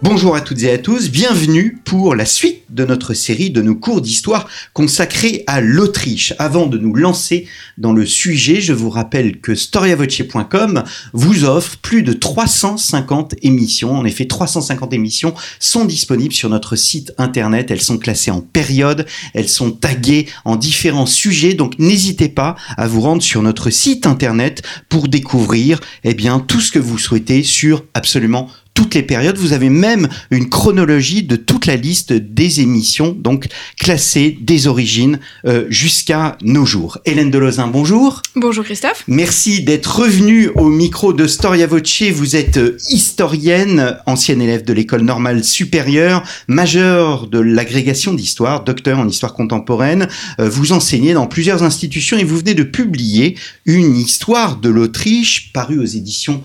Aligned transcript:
Bonjour 0.00 0.36
à 0.36 0.40
toutes 0.40 0.62
et 0.62 0.70
à 0.70 0.78
tous, 0.78 1.10
bienvenue 1.10 1.76
pour 1.84 2.14
la 2.14 2.24
suite 2.24 2.62
de 2.70 2.84
notre 2.84 3.14
série 3.14 3.50
de 3.50 3.62
nos 3.62 3.74
cours 3.74 4.00
d'histoire 4.00 4.48
consacrés 4.72 5.42
à 5.48 5.60
l'Autriche. 5.60 6.34
Avant 6.38 6.66
de 6.66 6.78
nous 6.78 6.94
lancer 6.94 7.48
dans 7.78 7.92
le 7.92 8.06
sujet, 8.06 8.60
je 8.60 8.72
vous 8.72 8.90
rappelle 8.90 9.40
que 9.40 9.56
storiavoce.com 9.56 10.84
vous 11.14 11.44
offre 11.44 11.78
plus 11.78 12.04
de 12.04 12.12
350 12.12 13.34
émissions. 13.42 13.96
En 13.96 14.04
effet, 14.04 14.26
350 14.26 14.92
émissions 14.92 15.34
sont 15.58 15.84
disponibles 15.84 16.34
sur 16.34 16.48
notre 16.48 16.76
site 16.76 17.12
internet. 17.18 17.72
Elles 17.72 17.82
sont 17.82 17.98
classées 17.98 18.30
en 18.30 18.40
période, 18.40 19.04
elles 19.34 19.48
sont 19.48 19.72
taguées 19.72 20.26
en 20.44 20.54
différents 20.54 21.06
sujets. 21.06 21.54
Donc 21.54 21.76
n'hésitez 21.80 22.28
pas 22.28 22.54
à 22.76 22.86
vous 22.86 23.00
rendre 23.00 23.22
sur 23.22 23.42
notre 23.42 23.70
site 23.70 24.06
internet 24.06 24.62
pour 24.88 25.08
découvrir 25.08 25.80
eh 26.04 26.14
bien, 26.14 26.38
tout 26.38 26.60
ce 26.60 26.70
que 26.70 26.78
vous 26.78 26.98
souhaitez 26.98 27.42
sur 27.42 27.84
absolument 27.94 28.48
toutes 28.78 28.94
les 28.94 29.02
périodes. 29.02 29.36
Vous 29.38 29.52
avez 29.52 29.70
même 29.70 30.08
une 30.30 30.48
chronologie 30.48 31.24
de 31.24 31.34
toute 31.34 31.66
la 31.66 31.74
liste 31.74 32.12
des 32.12 32.60
émissions, 32.60 33.10
donc 33.10 33.48
classées 33.76 34.38
des 34.40 34.68
origines 34.68 35.18
euh, 35.46 35.66
jusqu'à 35.68 36.38
nos 36.42 36.64
jours. 36.64 36.98
Hélène 37.04 37.32
Delozin, 37.32 37.66
bonjour. 37.66 38.22
Bonjour 38.36 38.64
Christophe. 38.64 39.02
Merci 39.08 39.64
d'être 39.64 39.98
revenue 39.98 40.50
au 40.54 40.68
micro 40.68 41.12
de 41.12 41.26
Storia 41.26 41.66
Voce. 41.66 42.04
Vous 42.12 42.36
êtes 42.36 42.60
historienne, 42.88 43.96
ancienne 44.06 44.40
élève 44.40 44.64
de 44.64 44.72
l'école 44.72 45.02
normale 45.02 45.42
supérieure, 45.42 46.22
majeure 46.46 47.26
de 47.26 47.40
l'agrégation 47.40 48.14
d'histoire, 48.14 48.62
docteur 48.62 49.00
en 49.00 49.08
histoire 49.08 49.34
contemporaine. 49.34 50.06
Euh, 50.38 50.48
vous 50.48 50.70
enseignez 50.70 51.14
dans 51.14 51.26
plusieurs 51.26 51.64
institutions 51.64 52.16
et 52.16 52.22
vous 52.22 52.38
venez 52.38 52.54
de 52.54 52.62
publier 52.62 53.36
une 53.64 53.96
histoire 53.96 54.54
de 54.56 54.68
l'Autriche 54.68 55.52
parue 55.52 55.80
aux 55.80 55.84
éditions 55.84 56.44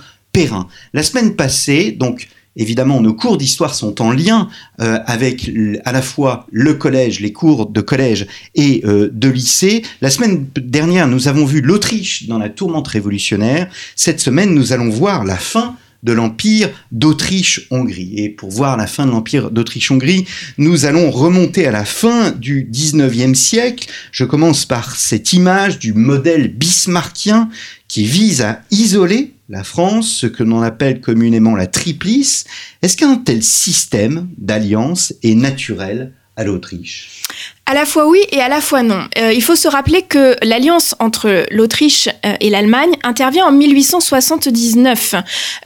La 0.94 1.04
semaine 1.04 1.36
passée, 1.36 1.92
donc 1.92 2.28
évidemment 2.56 3.02
nos 3.02 3.14
cours 3.14 3.38
d'histoire 3.38 3.76
sont 3.76 4.02
en 4.02 4.12
lien 4.12 4.50
euh, 4.82 4.98
avec 5.06 5.52
à 5.86 5.92
la 5.92 6.02
fois 6.02 6.48
le 6.52 6.74
collège, 6.74 7.20
les 7.20 7.32
cours 7.32 7.68
de 7.68 7.82
collège 7.82 8.26
et 8.56 8.82
euh, 8.86 9.12
de 9.14 9.30
lycée. 9.30 9.84
La 10.02 10.10
semaine 10.10 10.48
dernière, 10.56 11.08
nous 11.08 11.28
avons 11.28 11.46
vu 11.46 11.62
l'Autriche 11.62 12.28
dans 12.28 12.40
la 12.40 12.50
tourmente 12.50 12.88
révolutionnaire. 12.88 13.70
Cette 13.96 14.20
semaine, 14.20 14.56
nous 14.56 14.74
allons 14.74 14.90
voir 14.90 15.24
la 15.24 15.38
fin 15.38 15.76
de 16.02 16.12
l'Empire 16.14 16.70
d'Autriche-Hongrie. 16.92 18.14
Et 18.18 18.30
pour 18.30 18.50
voir 18.50 18.76
la 18.76 18.88
fin 18.88 19.06
de 19.06 19.12
l'Empire 19.12 19.52
d'Autriche-Hongrie, 19.52 20.26
nous 20.58 20.86
allons 20.86 21.12
remonter 21.12 21.68
à 21.68 21.72
la 21.72 21.86
fin 21.86 22.32
du 22.32 22.68
19e 22.72 23.36
siècle. 23.36 23.88
Je 24.12 24.26
commence 24.26 24.66
par 24.66 24.96
cette 24.96 25.32
image 25.34 25.78
du 25.78 25.94
modèle 25.94 26.50
bismarckien 26.50 27.50
qui 27.88 28.04
vise 28.04 28.42
à 28.42 28.64
isoler 28.72 29.34
la 29.50 29.64
France, 29.64 30.10
ce 30.10 30.28
que 30.28 30.44
l'on 30.44 30.62
appelle 30.62 31.02
communément 31.02 31.56
la 31.56 31.68
triplice. 31.68 32.46
Est-ce 32.82 32.98
qu'un 32.98 33.18
tel 33.18 33.44
système 33.44 34.30
d'alliance 34.38 35.14
est 35.24 35.36
naturel 35.36 36.14
à 36.36 36.44
l'Autriche? 36.44 37.24
À 37.66 37.74
la 37.74 37.86
fois 37.86 38.08
oui 38.08 38.20
et 38.32 38.42
à 38.42 38.50
la 38.50 38.60
fois 38.60 38.84
non. 38.84 39.08
Euh, 39.18 39.32
il 39.32 39.42
faut 39.42 39.56
se 39.56 39.70
rappeler 39.70 40.02
que 40.02 40.36
l'alliance 40.42 40.96
entre 41.00 41.46
l'Autriche 41.50 42.10
euh, 42.26 42.36
et 42.42 42.50
l'Allemagne 42.50 42.92
intervient 43.04 43.46
en 43.46 43.54
1879, 43.54 45.16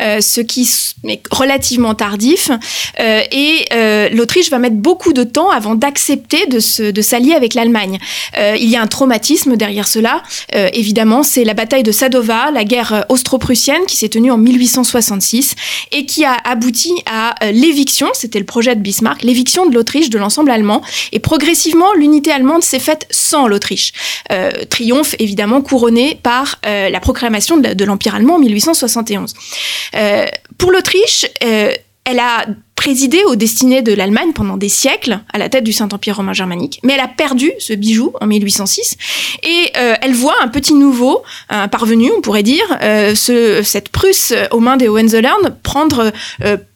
euh, 0.02 0.22
ce 0.22 0.42
qui 0.42 0.70
est 1.06 1.22
relativement 1.32 1.96
tardif, 1.96 2.52
et 3.00 3.66
l'Autriche 4.12 4.50
va 4.50 4.60
mettre 4.60 4.76
beaucoup 4.76 5.14
de 5.14 5.24
temps 5.24 5.50
avant 5.50 5.76
d'accepter 5.76 6.46
de, 6.48 6.92
de 6.92 7.02
s'allier 7.02 7.34
avec 7.34 7.54
l'Allemagne. 7.54 8.00
il 8.38 8.70
y 8.70 8.76
a 8.76 8.82
un 8.82 8.88
traumatisme 8.88 9.56
derrière 9.56 9.88
cela, 9.88 10.24
évidemment, 10.54 11.24
c'est 11.24 11.44
la 11.44 11.54
bataille 11.54 11.84
de 11.84 11.92
Sadova, 11.92 12.52
la 12.52 12.64
guerre 12.64 13.06
austro-prussienne 13.10 13.86
qui 13.88 13.98
s'est 13.98 14.10
tenue 14.10 14.32
en 14.32 14.38
1866 14.38 15.56
et 15.92 16.06
qui 16.06 16.26
a 16.26 16.36
abouti 16.44 16.92
à 17.06 17.36
l'éviction, 17.52 18.08
c'était 18.14 18.40
le 18.40 18.46
projet 18.46 18.76
de 18.76 18.82
Bismarck, 18.82 19.24
l'éviction 19.24 19.66
de 19.66 19.74
l'Autriche 19.74 20.10
de 20.10 20.18
l'ensemble 20.18 20.52
allemand, 20.52 20.82
et 21.12 21.20
progressivement 21.20 21.87
l'unité 21.94 22.32
allemande 22.32 22.64
s'est 22.64 22.80
faite 22.80 23.08
sans 23.10 23.48
l'Autriche. 23.48 23.94
Euh, 24.32 24.52
triomphe 24.70 25.16
évidemment 25.20 25.62
couronné 25.62 26.20
par 26.22 26.60
euh, 26.66 26.90
la 26.90 27.00
proclamation 27.00 27.58
de, 27.58 27.86
l'Empire 27.86 28.16
allemand 28.16 28.36
en 28.36 28.40
1871. 28.40 29.34
Euh, 29.96 30.26
pour 30.58 30.72
l'Autriche, 30.72 31.26
elle 31.40 32.20
a 32.20 32.46
présidé 32.76 33.24
aux 33.26 33.36
destinées 33.36 33.82
de 33.82 33.94
l'Allemagne 33.94 34.34
pendant 34.34 34.58
des 34.58 34.70
siècles 34.70 35.20
à 35.34 35.38
la 35.38 35.50
tête 35.50 35.64
du 35.64 35.74
Saint-Empire 35.74 36.18
romain 36.18 36.34
germanique, 36.34 36.80
mais 36.84 36.94
elle 36.94 37.00
a 37.00 37.08
perdu 37.08 37.52
ce 37.60 37.74
bijou 37.74 38.14
en 38.22 38.28
1806 38.28 38.98
et 39.44 39.72
elle 39.74 40.14
voit 40.14 40.36
un 40.42 40.48
petit 40.48 40.74
nouveau, 40.74 41.24
un 41.50 41.68
parvenu, 41.68 42.12
on 42.16 42.22
pourrait 42.22 42.44
dire, 42.44 42.66
ce, 43.16 43.62
cette 43.64 43.90
Prusse 43.90 44.34
aux 44.52 44.60
mains 44.60 44.78
des 44.78 44.88
Hohenzollern 44.88 45.56
prendre 45.64 46.12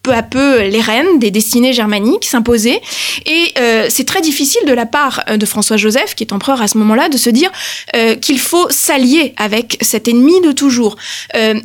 peu 0.03 0.13
à 0.13 0.23
peu 0.23 0.61
les 0.61 0.81
rênes 0.81 1.19
des 1.19 1.31
destinées 1.31 1.73
germaniques 1.73 2.25
s'imposer. 2.25 2.79
Et 3.25 3.53
euh, 3.59 3.87
c'est 3.89 4.05
très 4.05 4.21
difficile 4.21 4.61
de 4.65 4.73
la 4.73 4.85
part 4.85 5.23
euh, 5.29 5.37
de 5.37 5.45
François-Joseph, 5.45 6.15
qui 6.15 6.23
est 6.23 6.33
empereur 6.33 6.61
à 6.61 6.67
ce 6.67 6.77
moment-là, 6.79 7.09
de 7.09 7.17
se 7.17 7.29
dire 7.29 7.51
euh, 7.95 8.15
qu'il 8.15 8.39
faut 8.39 8.67
s'allier 8.69 9.33
avec 9.37 9.77
cet 9.81 10.07
ennemi 10.07 10.41
de 10.41 10.51
toujours. 10.51 10.95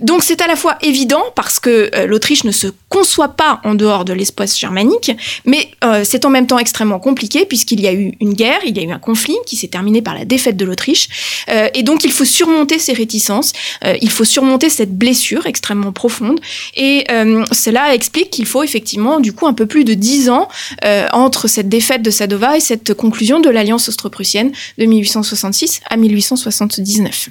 donc 0.01 0.23
c'est 0.23 0.41
à 0.41 0.47
la 0.47 0.57
fois 0.57 0.77
évident 0.83 1.23
parce 1.35 1.59
que 1.61 1.91
l'Autriche 2.07 2.45
ne 2.45 2.53
se 2.53 2.69
conçoit 2.89 3.29
pas 3.29 3.61
en 3.65 3.75
dehors 3.75 4.05
de 4.05 4.13
l'espace 4.13 4.59
germanique, 4.59 5.11
mais 5.45 5.71
c'est 6.05 6.25
en 6.25 6.31
même 6.31 6.47
temps 6.47 6.59
extrêmement 6.59 6.99
compliqué 6.99 7.45
puisqu'il 7.45 7.81
y 7.81 7.87
a 7.87 7.93
eu 7.93 8.13
une 8.21 8.35
guerre, 8.35 8.61
il 8.67 8.77
y 8.77 8.81
a 8.81 8.83
eu 8.83 8.91
un 8.91 8.99
conflit 8.99 9.37
qui 9.47 9.57
s'est 9.57 9.69
terminé 9.69 10.03
par 10.03 10.15
la 10.15 10.25
défaite 10.25 10.57
de 10.57 10.65
l'Autriche. 10.65 11.09
et 11.75 11.83
donc 11.83 12.05
il 12.05 12.13
faut 12.13 12.25
surmonter 12.25 12.79
ces 12.79 12.93
réticences, 12.93 13.53
il 14.01 14.11
faut 14.11 14.25
surmonter 14.25 14.69
cette 14.69 14.97
blessure 14.97 15.47
extrêmement 15.47 15.93
profonde. 15.93 16.41
Et 16.75 17.05
cela 17.53 17.95
explique 17.95 18.25
qu'il 18.28 18.47
faut 18.47 18.62
effectivement 18.62 19.20
du 19.20 19.32
coup 19.32 19.47
un 19.47 19.53
peu 19.53 19.66
plus 19.66 19.84
de 19.84 19.94
dix 19.94 20.28
ans 20.28 20.48
euh, 20.84 21.06
entre 21.12 21.48
cette 21.48 21.69
défaite 21.69 22.03
de 22.03 22.10
Sadova 22.10 22.56
et 22.56 22.60
cette 22.60 22.94
conclusion 22.94 23.41
de 23.41 23.48
l'alliance 23.48 23.88
austro-prussienne 23.88 24.53
de 24.78 24.84
1866 24.84 25.81
à 25.88 25.97
1879. 25.97 27.28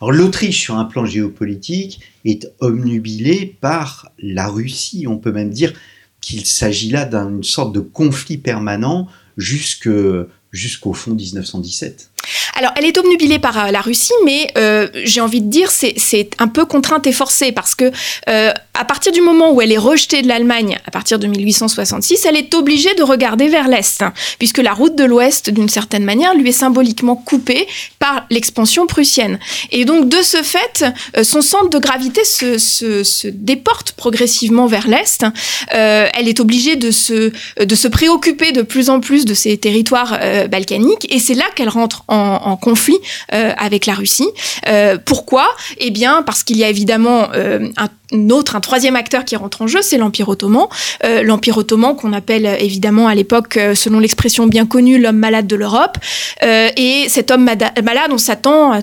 Alors 0.00 0.12
l'Autriche 0.12 0.60
sur 0.60 0.76
un 0.76 0.84
plan 0.84 1.04
géopolitique 1.04 2.00
est 2.24 2.48
omnubilée 2.60 3.56
par 3.60 4.10
la 4.18 4.48
Russie. 4.48 5.06
On 5.08 5.18
peut 5.18 5.32
même 5.32 5.50
dire 5.50 5.72
qu'il 6.20 6.46
s'agit 6.46 6.90
là 6.90 7.04
d'une 7.04 7.44
sorte 7.44 7.72
de 7.72 7.80
conflit 7.80 8.38
permanent 8.38 9.08
jusqu'au 9.36 10.94
fond 10.94 11.14
1917. 11.14 12.10
Alors, 12.58 12.72
elle 12.76 12.84
est 12.84 12.98
obnubilée 12.98 13.38
par 13.38 13.56
euh, 13.58 13.70
la 13.70 13.80
Russie, 13.80 14.12
mais 14.24 14.50
euh, 14.58 14.88
j'ai 15.04 15.20
envie 15.20 15.40
de 15.40 15.48
dire 15.48 15.70
c'est 15.70 16.30
un 16.38 16.48
peu 16.48 16.64
contrainte 16.66 17.06
et 17.06 17.12
forcée 17.12 17.52
parce 17.52 17.74
que 17.74 17.92
euh, 18.28 18.52
à 18.78 18.84
partir 18.84 19.12
du 19.12 19.20
moment 19.20 19.52
où 19.52 19.60
elle 19.60 19.72
est 19.72 19.78
rejetée 19.78 20.22
de 20.22 20.28
l'Allemagne, 20.28 20.78
à 20.86 20.90
partir 20.90 21.18
de 21.18 21.26
1866, 21.26 22.24
elle 22.26 22.36
est 22.36 22.54
obligée 22.54 22.94
de 22.94 23.02
regarder 23.02 23.48
vers 23.48 23.68
l'est, 23.68 24.04
puisque 24.38 24.58
la 24.58 24.72
route 24.72 24.94
de 24.94 25.04
l'Ouest, 25.04 25.50
d'une 25.50 25.68
certaine 25.68 26.04
manière, 26.04 26.34
lui 26.34 26.48
est 26.50 26.52
symboliquement 26.52 27.16
coupée 27.16 27.66
par 27.98 28.26
l'expansion 28.30 28.86
prussienne. 28.86 29.38
Et 29.70 29.84
donc, 29.84 30.08
de 30.08 30.22
ce 30.22 30.42
fait, 30.42 30.84
son 31.22 31.42
centre 31.42 31.70
de 31.70 31.78
gravité 31.78 32.24
se, 32.24 32.58
se, 32.58 33.02
se 33.02 33.28
déporte 33.28 33.92
progressivement 33.92 34.66
vers 34.66 34.86
l'est. 34.88 35.24
elle 35.70 36.28
est 36.28 36.40
obligée 36.40 36.76
de 36.76 36.90
se, 36.90 37.32
de 37.62 37.74
se 37.74 37.88
préoccuper 37.88 38.52
de 38.52 38.62
plus 38.62 38.90
en 38.90 39.00
plus 39.00 39.24
de 39.24 39.34
ces 39.34 39.56
territoires 39.56 40.18
balkaniques, 40.50 41.12
et 41.12 41.18
c'est 41.18 41.34
là 41.34 41.44
qu'elle 41.54 41.68
rentre 41.68 42.04
en 42.08 42.18
en, 42.18 42.56
conflit 42.56 42.98
euh, 43.32 43.52
avec 43.56 43.86
la 43.86 43.94
Russie. 43.94 44.28
Euh, 44.66 44.98
pourquoi? 45.04 45.48
Eh 45.78 45.90
bien, 45.90 46.22
parce 46.22 46.42
qu'il 46.42 46.56
y 46.56 46.64
a 46.64 46.68
évidemment 46.68 47.28
euh, 47.34 47.68
un 48.12 48.30
autre, 48.30 48.56
un 48.56 48.60
troisième 48.60 48.96
acteur 48.96 49.24
qui 49.24 49.36
rentre 49.36 49.62
en 49.62 49.66
jeu, 49.66 49.82
c'est 49.82 49.98
l'Empire 49.98 50.28
ottoman. 50.28 50.66
L'Empire 51.22 51.58
ottoman 51.58 51.94
qu'on 51.94 52.12
appelle 52.12 52.46
évidemment 52.60 53.08
à 53.08 53.14
l'époque, 53.14 53.58
selon 53.74 53.98
l'expression 53.98 54.46
bien 54.46 54.66
connue, 54.66 54.98
l'homme 54.98 55.16
malade 55.16 55.46
de 55.46 55.56
l'Europe. 55.56 55.98
et 56.42 57.06
cet 57.08 57.30
homme 57.30 57.44
malade, 57.44 58.10
on 58.10 58.18
s'attend 58.18 58.74
euh, 58.74 58.80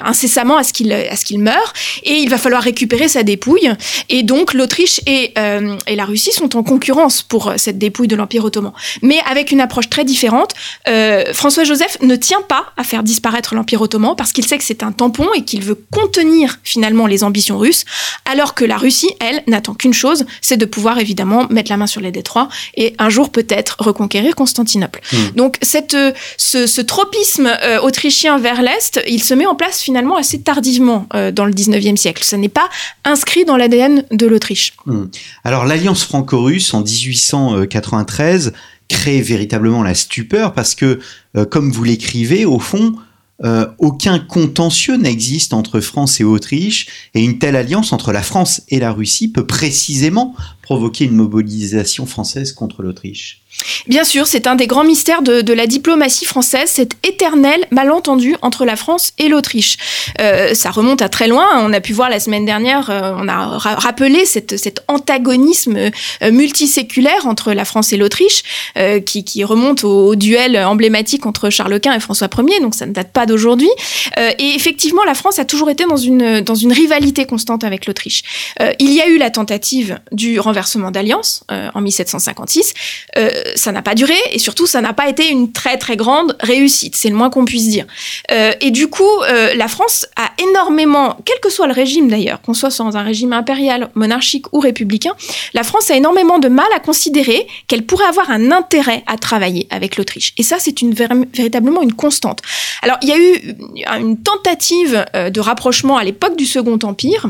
incessamment 0.00 0.56
à 0.58 0.64
ce 0.64 0.72
qu'il 0.72 0.92
à 0.92 1.16
ce 1.16 1.24
qu'il 1.24 1.38
meure. 1.38 1.72
Et 2.02 2.14
il 2.14 2.28
va 2.28 2.38
falloir 2.38 2.62
récupérer 2.62 3.08
sa 3.08 3.22
dépouille. 3.22 3.70
Et 4.08 4.22
donc 4.22 4.54
l'Autriche 4.54 5.00
et, 5.06 5.32
euh, 5.38 5.76
et 5.86 5.96
la 5.96 6.04
Russie 6.04 6.32
sont 6.32 6.56
en 6.56 6.62
concurrence 6.62 7.22
pour 7.22 7.52
cette 7.56 7.78
dépouille 7.78 8.08
de 8.08 8.16
l'Empire 8.16 8.44
ottoman. 8.44 8.72
Mais 9.02 9.18
avec 9.30 9.50
une 9.50 9.60
approche 9.60 9.88
très 9.88 10.04
différente 10.04 10.52
euh, 10.88 11.24
François 11.32 11.64
Joseph 11.64 11.98
ne 12.02 12.16
tient 12.16 12.42
pas 12.42 12.66
à 12.76 12.84
faire 12.84 13.02
disparaître 13.02 13.54
l'Empire 13.54 13.80
ottoman 13.80 14.14
parce 14.16 14.32
qu'il 14.32 14.46
sait 14.46 14.58
que 14.58 14.64
c'est 14.64 14.82
un 14.82 14.92
tampon 14.92 15.28
et 15.34 15.44
qu'il 15.44 15.62
veut 15.62 15.78
contenir 15.90 16.58
finalement 16.62 17.06
les 17.06 17.24
ambitions 17.24 17.58
russes 17.58 17.84
alors 18.30 18.54
que 18.54 18.64
la 18.64 18.76
Russie 18.76 19.10
elle 19.20 19.42
n'attend 19.46 19.74
qu'une 19.74 19.94
chose 19.94 20.26
c'est 20.42 20.56
de 20.56 20.66
pouvoir 20.66 20.98
évidemment 20.98 21.46
mettre 21.50 21.70
la 21.70 21.76
main 21.76 21.86
sur 21.86 22.00
les 22.00 22.12
détroits 22.12 22.48
et 22.76 22.94
un 22.98 23.08
jour 23.08 23.30
peut-être 23.30 23.76
reconquérir 23.78 24.34
Constantinople. 24.34 25.00
Mmh. 25.12 25.16
donc 25.36 25.56
cette 25.62 25.96
ce, 26.36 26.66
ce 26.66 26.80
tropisme 26.80 27.50
autrichien 27.82 28.38
vers 28.38 28.62
l'est 28.62 29.00
il 29.06 29.22
se 29.22 29.29
met 29.34 29.46
en 29.46 29.54
place 29.54 29.80
finalement 29.80 30.16
assez 30.16 30.40
tardivement 30.40 31.06
dans 31.32 31.44
le 31.44 31.52
19e 31.52 31.96
siècle. 31.96 32.24
Ça 32.24 32.36
n'est 32.36 32.48
pas 32.48 32.68
inscrit 33.04 33.44
dans 33.44 33.56
l'ADN 33.56 34.04
de 34.10 34.26
l'Autriche. 34.26 34.74
Hmm. 34.86 35.04
Alors 35.44 35.64
l'alliance 35.64 36.04
franco-russe 36.04 36.72
en 36.74 36.82
1893 36.82 38.52
crée 38.88 39.20
véritablement 39.20 39.82
la 39.82 39.94
stupeur 39.94 40.52
parce 40.52 40.74
que, 40.74 41.00
comme 41.50 41.70
vous 41.70 41.84
l'écrivez, 41.84 42.44
au 42.44 42.58
fond, 42.58 42.94
euh, 43.42 43.66
aucun 43.78 44.18
contentieux 44.18 44.96
n'existe 44.96 45.54
entre 45.54 45.80
France 45.80 46.20
et 46.20 46.24
Autriche, 46.24 47.08
et 47.14 47.24
une 47.24 47.38
telle 47.38 47.56
alliance 47.56 47.92
entre 47.92 48.12
la 48.12 48.22
France 48.22 48.62
et 48.68 48.78
la 48.78 48.92
Russie 48.92 49.28
peut 49.28 49.46
précisément 49.46 50.34
provoquer 50.70 51.06
une 51.06 51.16
mobilisation 51.16 52.06
française 52.06 52.52
contre 52.52 52.84
l'Autriche. 52.84 53.40
Bien 53.88 54.04
sûr, 54.04 54.28
c'est 54.28 54.46
un 54.46 54.54
des 54.54 54.68
grands 54.68 54.84
mystères 54.84 55.20
de, 55.20 55.52
la 55.52 55.66
diplomatie 55.66 56.24
française, 56.24 56.70
cet 56.70 56.92
éternel 57.04 57.66
malentendu 57.72 58.36
entre 58.40 58.64
la 58.64 58.76
France 58.76 59.12
et 59.18 59.28
l'Autriche. 59.28 59.76
Euh, 60.20 60.54
ça 60.54 60.70
remonte 60.70 61.02
à 61.02 61.08
très 61.08 61.26
loin. 61.26 61.44
On 61.56 61.72
a 61.72 61.80
pu 61.80 61.92
voir 61.92 62.08
la 62.08 62.20
semaine 62.20 62.46
dernière, 62.46 62.88
euh, 62.88 63.12
on 63.16 63.26
a 63.26 63.58
rappelé 63.58 64.24
cet 64.24 64.84
antagonisme 64.86 65.76
euh, 65.76 66.30
multiséculaire 66.30 67.26
entre 67.26 67.52
la 67.52 67.64
France 67.64 67.92
et 67.92 67.96
l'Autriche, 67.96 68.44
qui, 69.04 69.44
remonte 69.44 69.82
au, 69.82 70.14
duel 70.14 70.56
emblématique 70.56 71.26
entre 71.26 71.50
Charles 71.50 71.80
Quint 71.80 71.94
et 71.94 72.00
François 72.00 72.28
Ier, 72.38 72.60
donc 72.60 72.76
ça 72.76 72.86
ne 72.86 72.92
date 72.92 73.12
pas 73.12 73.26
d'aujourd'hui. 73.26 73.70
et 74.16 74.54
effectivement, 74.54 75.02
la 75.04 75.14
France 75.14 75.40
a 75.40 75.44
toujours 75.44 75.70
été 75.70 75.84
dans 75.84 75.96
une, 75.96 76.40
dans 76.40 76.54
une 76.54 76.72
rivalité 76.72 77.26
constante 77.26 77.64
avec 77.64 77.86
l'Autriche. 77.86 78.22
il 78.78 78.92
y 78.92 79.00
a 79.00 79.08
eu 79.08 79.18
la 79.18 79.30
tentative 79.30 79.98
du 80.12 80.38
renversement 80.38 80.59
d'alliance 80.90 81.44
en 81.50 81.80
1756 81.80 82.74
ça 83.56 83.72
n'a 83.72 83.82
pas 83.82 83.94
duré 83.94 84.16
et 84.32 84.38
surtout 84.38 84.66
ça 84.66 84.80
n'a 84.80 84.92
pas 84.92 85.08
été 85.08 85.28
une 85.28 85.52
très 85.52 85.76
très 85.76 85.96
grande 85.96 86.36
réussite, 86.40 86.96
c'est 86.96 87.08
le 87.08 87.16
moins 87.16 87.30
qu'on 87.30 87.44
puisse 87.44 87.68
dire. 87.68 87.86
Euh, 88.30 88.52
et 88.60 88.70
du 88.70 88.88
coup, 88.88 89.04
euh, 89.22 89.54
la 89.54 89.68
France 89.68 90.06
a 90.16 90.30
énormément, 90.38 91.16
quel 91.24 91.38
que 91.40 91.50
soit 91.50 91.66
le 91.66 91.72
régime 91.72 92.08
d'ailleurs, 92.08 92.40
qu'on 92.40 92.54
soit 92.54 92.76
dans 92.78 92.96
un 92.96 93.02
régime 93.02 93.32
impérial, 93.32 93.90
monarchique 93.94 94.46
ou 94.52 94.60
républicain, 94.60 95.12
la 95.54 95.62
France 95.62 95.90
a 95.90 95.96
énormément 95.96 96.38
de 96.38 96.48
mal 96.48 96.66
à 96.74 96.80
considérer 96.80 97.46
qu'elle 97.66 97.84
pourrait 97.84 98.06
avoir 98.06 98.30
un 98.30 98.50
intérêt 98.52 99.02
à 99.06 99.16
travailler 99.16 99.66
avec 99.70 99.96
l'Autriche. 99.96 100.32
Et 100.36 100.42
ça, 100.42 100.56
c'est 100.58 100.80
une, 100.80 100.94
véritablement 100.94 101.82
une 101.82 101.94
constante. 101.94 102.40
Alors, 102.82 102.96
il 103.02 103.08
y 103.08 103.12
a 103.12 103.18
eu 103.18 103.56
une 104.00 104.22
tentative 104.22 105.04
euh, 105.14 105.30
de 105.30 105.40
rapprochement 105.40 105.96
à 105.96 106.04
l'époque 106.04 106.36
du 106.36 106.46
Second 106.46 106.78
Empire 106.82 107.28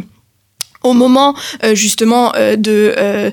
au 0.82 0.92
moment 0.92 1.34
euh, 1.64 1.74
justement 1.74 2.32
euh, 2.34 2.56
de, 2.56 2.94
euh, 2.96 3.30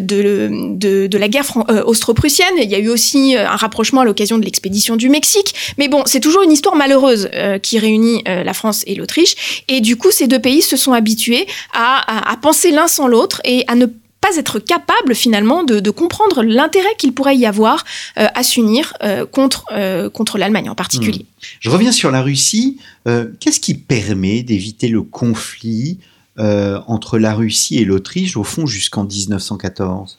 de, 0.00 1.06
de, 1.06 1.18
la 1.18 1.28
guerre 1.28 1.44
austro-prussienne. 1.86 2.54
Il 2.58 2.70
y 2.70 2.74
a 2.74 2.78
eu 2.78 2.88
aussi 2.88 3.36
un 3.36 3.56
rapprochement 3.56 4.00
à 4.00 4.04
l'occasion 4.04 4.38
de 4.38 4.44
l'expédition 4.44 4.96
du 4.96 5.08
Mexique. 5.08 5.54
Mais 5.78 5.88
bon, 5.88 6.02
c'est 6.06 6.20
toujours 6.20 6.42
une 6.42 6.52
histoire 6.52 6.74
malheureuse 6.74 7.28
qui 7.62 7.78
réunit 7.78 8.24
la 8.26 8.52
France 8.54 8.82
et 8.86 8.94
l'Autriche. 8.94 9.64
Et 9.68 9.80
du 9.80 9.96
coup, 9.96 10.10
ces 10.10 10.26
deux 10.26 10.40
pays 10.40 10.62
se 10.62 10.76
sont 10.76 10.92
habitués 10.92 11.46
à, 11.72 12.30
à, 12.32 12.36
penser 12.36 12.70
l'un 12.70 12.88
sans 12.88 13.06
l'autre 13.06 13.40
et 13.44 13.64
à 13.68 13.74
ne 13.74 13.86
pas 13.86 14.36
être 14.36 14.58
capables 14.58 15.14
finalement 15.14 15.64
de, 15.64 15.80
de 15.80 15.90
comprendre 15.90 16.42
l'intérêt 16.42 16.94
qu'il 16.98 17.12
pourrait 17.12 17.36
y 17.36 17.46
avoir 17.46 17.84
à 18.16 18.42
s'unir 18.42 18.94
contre, 19.30 19.66
contre 20.10 20.38
l'Allemagne 20.38 20.70
en 20.70 20.74
particulier. 20.74 21.20
Hmm. 21.20 21.44
Je 21.60 21.70
reviens 21.70 21.92
sur 21.92 22.10
la 22.10 22.22
Russie. 22.22 22.78
Qu'est-ce 23.06 23.60
qui 23.60 23.74
permet 23.74 24.42
d'éviter 24.42 24.88
le 24.88 25.02
conflit 25.02 25.98
euh, 26.38 26.80
entre 26.86 27.18
la 27.18 27.34
Russie 27.34 27.78
et 27.78 27.84
l'Autriche, 27.84 28.36
au 28.36 28.44
fond, 28.44 28.66
jusqu'en 28.66 29.04
1914 29.04 30.18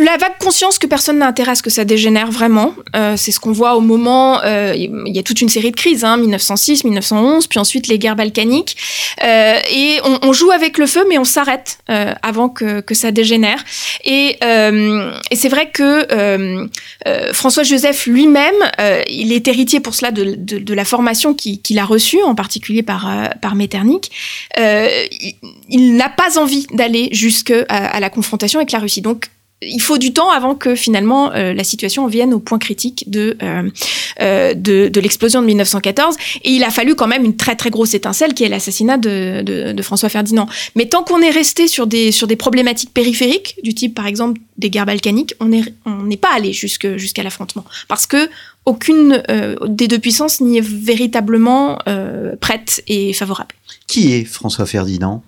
la 0.00 0.16
vague 0.16 0.38
conscience 0.38 0.78
que 0.78 0.86
personne 0.86 1.18
ce 1.54 1.62
que 1.62 1.70
ça 1.70 1.84
dégénère 1.84 2.30
vraiment, 2.30 2.74
euh, 2.96 3.16
c'est 3.16 3.32
ce 3.32 3.40
qu'on 3.40 3.52
voit 3.52 3.76
au 3.76 3.80
moment. 3.80 4.40
Euh, 4.42 4.72
il 4.76 5.14
y 5.14 5.18
a 5.18 5.22
toute 5.22 5.40
une 5.40 5.48
série 5.48 5.70
de 5.70 5.76
crises, 5.76 6.04
hein, 6.04 6.16
1906, 6.16 6.84
1911, 6.84 7.46
puis 7.46 7.58
ensuite 7.58 7.86
les 7.88 7.98
guerres 7.98 8.16
balkaniques, 8.16 8.76
euh, 9.22 9.58
et 9.70 9.98
on, 10.04 10.18
on, 10.22 10.32
joue 10.32 10.50
avec 10.50 10.78
le 10.78 10.86
feu, 10.86 11.04
mais 11.08 11.18
on 11.18 11.24
s'arrête 11.24 11.78
euh, 11.90 12.12
avant 12.22 12.48
que, 12.48 12.80
que, 12.80 12.94
ça 12.94 13.10
dégénère. 13.10 13.62
Et, 14.04 14.36
euh, 14.42 15.12
et 15.30 15.36
c'est 15.36 15.48
vrai 15.48 15.70
que 15.72 16.06
François 17.32 17.62
Joseph 17.62 18.06
lui-même, 18.06 18.54
il 19.08 19.32
est 19.32 19.46
héritier 19.48 19.80
pour 19.80 19.94
cela 19.94 20.10
de, 20.10 20.34
de, 20.36 20.58
de 20.58 20.74
la 20.74 20.84
formation 20.84 21.34
qu'il 21.34 21.78
a 21.78 21.84
reçue, 21.84 22.22
en 22.22 22.34
particulier 22.34 22.82
par 22.82 23.08
par 23.40 23.54
Metternich. 23.54 24.10
il, 24.56 25.34
il 25.68 25.96
n'a 25.96 26.08
pas 26.08 26.38
envie 26.38 26.66
d'aller 26.72 27.08
jusque 27.12 27.52
à, 27.68 27.96
à 27.96 28.00
la 28.00 28.10
confrontation 28.10 28.58
avec 28.58 28.72
la 28.72 28.78
Russie. 28.78 29.00
Donc 29.00 29.28
il 29.62 29.80
faut 29.80 29.98
du 29.98 30.12
temps 30.12 30.30
avant 30.30 30.54
que 30.54 30.74
finalement 30.74 31.32
euh, 31.32 31.52
la 31.52 31.64
situation 31.64 32.06
vienne 32.06 32.34
au 32.34 32.38
point 32.38 32.58
critique 32.58 33.04
de, 33.08 33.36
euh, 33.42 33.70
euh, 34.20 34.54
de, 34.54 34.88
de 34.88 35.00
l'explosion 35.00 35.40
de 35.40 35.46
1914. 35.46 36.16
Et 36.42 36.50
il 36.50 36.64
a 36.64 36.70
fallu 36.70 36.94
quand 36.94 37.06
même 37.06 37.24
une 37.24 37.36
très 37.36 37.56
très 37.56 37.70
grosse 37.70 37.94
étincelle 37.94 38.34
qui 38.34 38.44
est 38.44 38.48
l'assassinat 38.48 38.96
de, 38.96 39.42
de, 39.42 39.72
de, 39.72 39.82
François 39.82 40.08
Ferdinand. 40.08 40.48
Mais 40.74 40.86
tant 40.86 41.02
qu'on 41.02 41.20
est 41.20 41.30
resté 41.30 41.68
sur 41.68 41.86
des, 41.86 42.12
sur 42.12 42.26
des 42.26 42.36
problématiques 42.36 42.92
périphériques, 42.92 43.56
du 43.62 43.74
type 43.74 43.94
par 43.94 44.06
exemple 44.06 44.40
des 44.58 44.70
guerres 44.70 44.86
balkaniques, 44.86 45.34
on 45.40 45.46
n'est 45.46 45.64
on 45.86 46.08
pas 46.16 46.32
allé 46.32 46.52
jusqu'à 46.52 47.22
l'affrontement. 47.22 47.64
Parce 47.88 48.06
que 48.06 48.28
aucune 48.66 49.22
des 49.66 49.88
deux 49.88 49.98
puissances 49.98 50.40
n'y 50.40 50.58
est 50.58 50.66
véritablement 50.66 51.78
prête 52.40 52.82
et 52.86 53.12
favorable. 53.12 53.54
Qui 53.86 54.14
est 54.14 54.24
François 54.24 54.64
Ferdinand? 54.64 55.22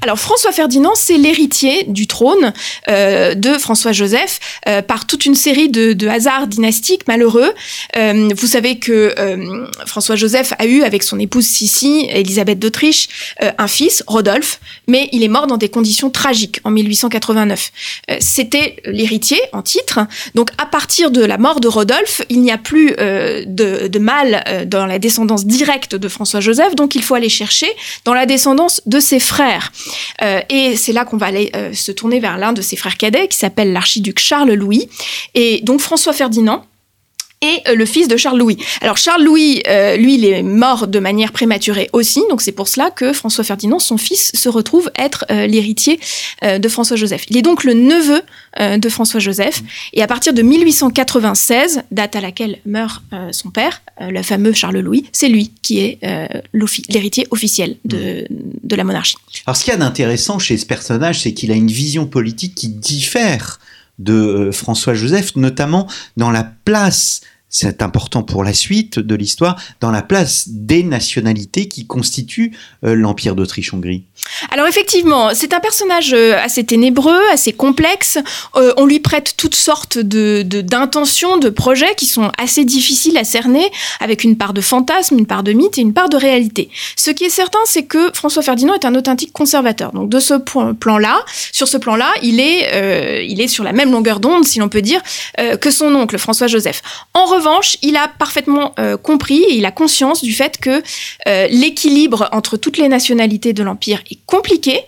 Alors 0.00 0.18
François 0.18 0.52
Ferdinand, 0.52 0.92
c'est 0.94 1.18
l'héritier 1.18 1.84
du 1.88 2.06
trône 2.06 2.52
euh, 2.88 3.34
de 3.34 3.58
François 3.58 3.90
Joseph 3.92 4.38
euh, 4.68 4.80
par 4.80 5.06
toute 5.06 5.26
une 5.26 5.34
série 5.34 5.68
de, 5.68 5.92
de 5.92 6.06
hasards 6.06 6.46
dynastiques 6.46 7.08
malheureux. 7.08 7.52
Euh, 7.96 8.28
vous 8.36 8.46
savez 8.46 8.78
que 8.78 9.12
euh, 9.18 9.66
François 9.86 10.14
Joseph 10.14 10.52
a 10.58 10.66
eu 10.66 10.82
avec 10.82 11.02
son 11.02 11.18
épouse 11.18 11.46
Sissi, 11.46 12.06
Élisabeth 12.08 12.60
d'Autriche, 12.60 13.08
euh, 13.42 13.50
un 13.58 13.66
fils, 13.66 14.04
Rodolphe, 14.06 14.60
mais 14.86 15.08
il 15.10 15.24
est 15.24 15.28
mort 15.28 15.48
dans 15.48 15.56
des 15.56 15.68
conditions 15.68 16.10
tragiques 16.10 16.60
en 16.62 16.70
1889. 16.70 17.72
Euh, 18.10 18.16
c'était 18.20 18.76
l'héritier 18.84 19.40
en 19.52 19.62
titre. 19.62 20.00
Donc 20.36 20.50
à 20.58 20.66
partir 20.66 21.10
de 21.10 21.24
la 21.24 21.38
mort 21.38 21.58
de 21.58 21.68
Rodolphe, 21.68 22.22
il 22.28 22.40
n'y 22.40 22.52
a 22.52 22.58
plus 22.58 22.75
de, 22.76 23.86
de 23.86 23.98
mâle 23.98 24.66
dans 24.66 24.86
la 24.86 24.98
descendance 24.98 25.46
directe 25.46 25.94
de 25.94 26.08
François 26.08 26.40
Joseph, 26.40 26.74
donc 26.74 26.94
il 26.94 27.02
faut 27.02 27.14
aller 27.14 27.28
chercher 27.28 27.68
dans 28.04 28.14
la 28.14 28.26
descendance 28.26 28.82
de 28.86 29.00
ses 29.00 29.20
frères. 29.20 29.72
Euh, 30.22 30.40
et 30.50 30.76
c'est 30.76 30.92
là 30.92 31.04
qu'on 31.04 31.16
va 31.16 31.26
aller 31.26 31.50
euh, 31.54 31.72
se 31.72 31.92
tourner 31.92 32.20
vers 32.20 32.38
l'un 32.38 32.52
de 32.52 32.62
ses 32.62 32.76
frères 32.76 32.96
cadets 32.96 33.28
qui 33.28 33.38
s'appelle 33.38 33.72
l'archiduc 33.72 34.18
Charles 34.18 34.52
Louis. 34.52 34.88
Et 35.34 35.60
donc 35.62 35.80
François 35.80 36.12
Ferdinand 36.12 36.64
et 37.46 37.62
euh, 37.68 37.74
le 37.74 37.86
fils 37.86 38.08
de 38.08 38.16
Charles 38.16 38.38
Louis. 38.38 38.58
Alors 38.80 38.96
Charles 38.96 39.22
Louis, 39.22 39.62
euh, 39.68 39.96
lui, 39.96 40.14
il 40.14 40.24
est 40.24 40.42
mort 40.42 40.86
de 40.86 40.98
manière 40.98 41.32
prématurée 41.32 41.88
aussi, 41.92 42.22
donc 42.28 42.42
c'est 42.42 42.52
pour 42.52 42.68
cela 42.68 42.90
que 42.90 43.12
François 43.12 43.44
Ferdinand, 43.44 43.78
son 43.78 43.96
fils, 43.96 44.32
se 44.34 44.48
retrouve 44.48 44.90
être 44.96 45.24
euh, 45.30 45.46
l'héritier 45.46 46.00
de 46.42 46.68
François 46.68 46.96
Joseph. 46.96 47.24
Il 47.30 47.36
est 47.36 47.42
donc 47.42 47.64
le 47.64 47.74
neveu 47.74 48.20
de 48.58 48.88
François 48.88 49.20
Joseph, 49.20 49.62
et 49.92 50.02
à 50.02 50.06
partir 50.06 50.32
de 50.32 50.42
1896, 50.42 51.82
date 51.90 52.16
à 52.16 52.20
laquelle 52.20 52.58
meurt 52.66 53.02
son 53.32 53.50
père, 53.50 53.82
le 54.00 54.22
fameux 54.22 54.52
Charles 54.52 54.78
Louis, 54.78 55.04
c'est 55.12 55.28
lui 55.28 55.52
qui 55.62 55.80
est 55.80 55.98
l'héritier 56.88 57.26
officiel 57.30 57.76
de, 57.84 58.26
de 58.30 58.76
la 58.76 58.84
monarchie. 58.84 59.16
Alors 59.46 59.56
ce 59.56 59.64
qu'il 59.64 59.72
y 59.72 59.76
a 59.76 59.78
d'intéressant 59.78 60.38
chez 60.38 60.56
ce 60.56 60.66
personnage, 60.66 61.20
c'est 61.22 61.32
qu'il 61.32 61.50
a 61.52 61.54
une 61.54 61.70
vision 61.70 62.06
politique 62.06 62.54
qui 62.54 62.68
diffère 62.68 63.58
de 63.98 64.50
François 64.52 64.94
Joseph, 64.94 65.36
notamment 65.36 65.86
dans 66.16 66.30
la 66.30 66.44
place 66.64 67.20
c'est 67.48 67.80
important 67.80 68.22
pour 68.22 68.42
la 68.42 68.52
suite 68.52 68.98
de 68.98 69.14
l'histoire, 69.14 69.56
dans 69.80 69.92
la 69.92 70.02
place 70.02 70.48
des 70.48 70.82
nationalités 70.82 71.68
qui 71.68 71.86
constituent 71.86 72.52
euh, 72.84 72.94
l'Empire 72.94 73.36
d'Autriche-Hongrie 73.36 74.04
Alors 74.50 74.66
effectivement, 74.66 75.30
c'est 75.32 75.54
un 75.54 75.60
personnage 75.60 76.12
euh, 76.12 76.36
assez 76.36 76.64
ténébreux, 76.64 77.20
assez 77.32 77.52
complexe. 77.52 78.18
Euh, 78.56 78.72
on 78.76 78.84
lui 78.84 78.98
prête 78.98 79.34
toutes 79.36 79.54
sortes 79.54 79.96
de, 79.98 80.42
d'intentions, 80.42 81.38
de, 81.38 81.48
projets 81.48 81.94
qui 81.96 82.06
sont 82.06 82.32
assez 82.36 82.64
difficiles 82.64 83.16
à 83.16 83.24
cerner, 83.24 83.70
avec 84.00 84.24
une 84.24 84.36
part 84.36 84.52
de 84.52 84.60
fantasme, 84.60 85.16
une 85.18 85.26
part 85.26 85.44
de 85.44 85.52
mythe 85.52 85.78
et 85.78 85.82
une 85.82 85.94
part 85.94 86.08
de 86.08 86.16
réalité. 86.16 86.68
Ce 86.96 87.10
qui 87.10 87.24
est 87.24 87.30
certain, 87.30 87.60
c'est 87.64 87.84
que 87.84 88.10
François 88.12 88.42
Ferdinand 88.42 88.74
est 88.74 88.84
un 88.84 88.94
authentique 88.96 89.32
conservateur. 89.32 89.92
Donc 89.92 90.08
de 90.08 90.18
ce 90.18 90.34
plan-là, 90.34 91.20
sur 91.52 91.68
ce 91.68 91.76
plan-là, 91.76 92.12
il 92.22 92.40
est, 92.40 93.24
il 93.26 93.40
est 93.40 93.48
sur 93.48 93.64
la 93.64 93.72
même 93.72 93.92
longueur 93.92 94.20
d'onde, 94.20 94.44
si 94.44 94.58
l'on 94.58 94.68
peut 94.68 94.82
dire, 94.82 95.00
que 95.60 95.70
son 95.70 95.94
oncle 95.94 96.18
François 96.18 96.48
Joseph. 96.48 96.82
En 97.14 97.24
revanche, 97.36 97.76
il 97.82 97.96
a 97.96 98.08
parfaitement 98.08 98.74
euh, 98.78 98.96
compris 98.96 99.42
et 99.42 99.56
il 99.56 99.64
a 99.64 99.70
conscience 99.70 100.22
du 100.22 100.32
fait 100.32 100.58
que 100.58 100.82
euh, 101.26 101.46
l'équilibre 101.50 102.28
entre 102.32 102.56
toutes 102.56 102.78
les 102.78 102.88
nationalités 102.88 103.52
de 103.52 103.62
l'Empire 103.62 104.02
est 104.10 104.18
compliqué 104.26 104.80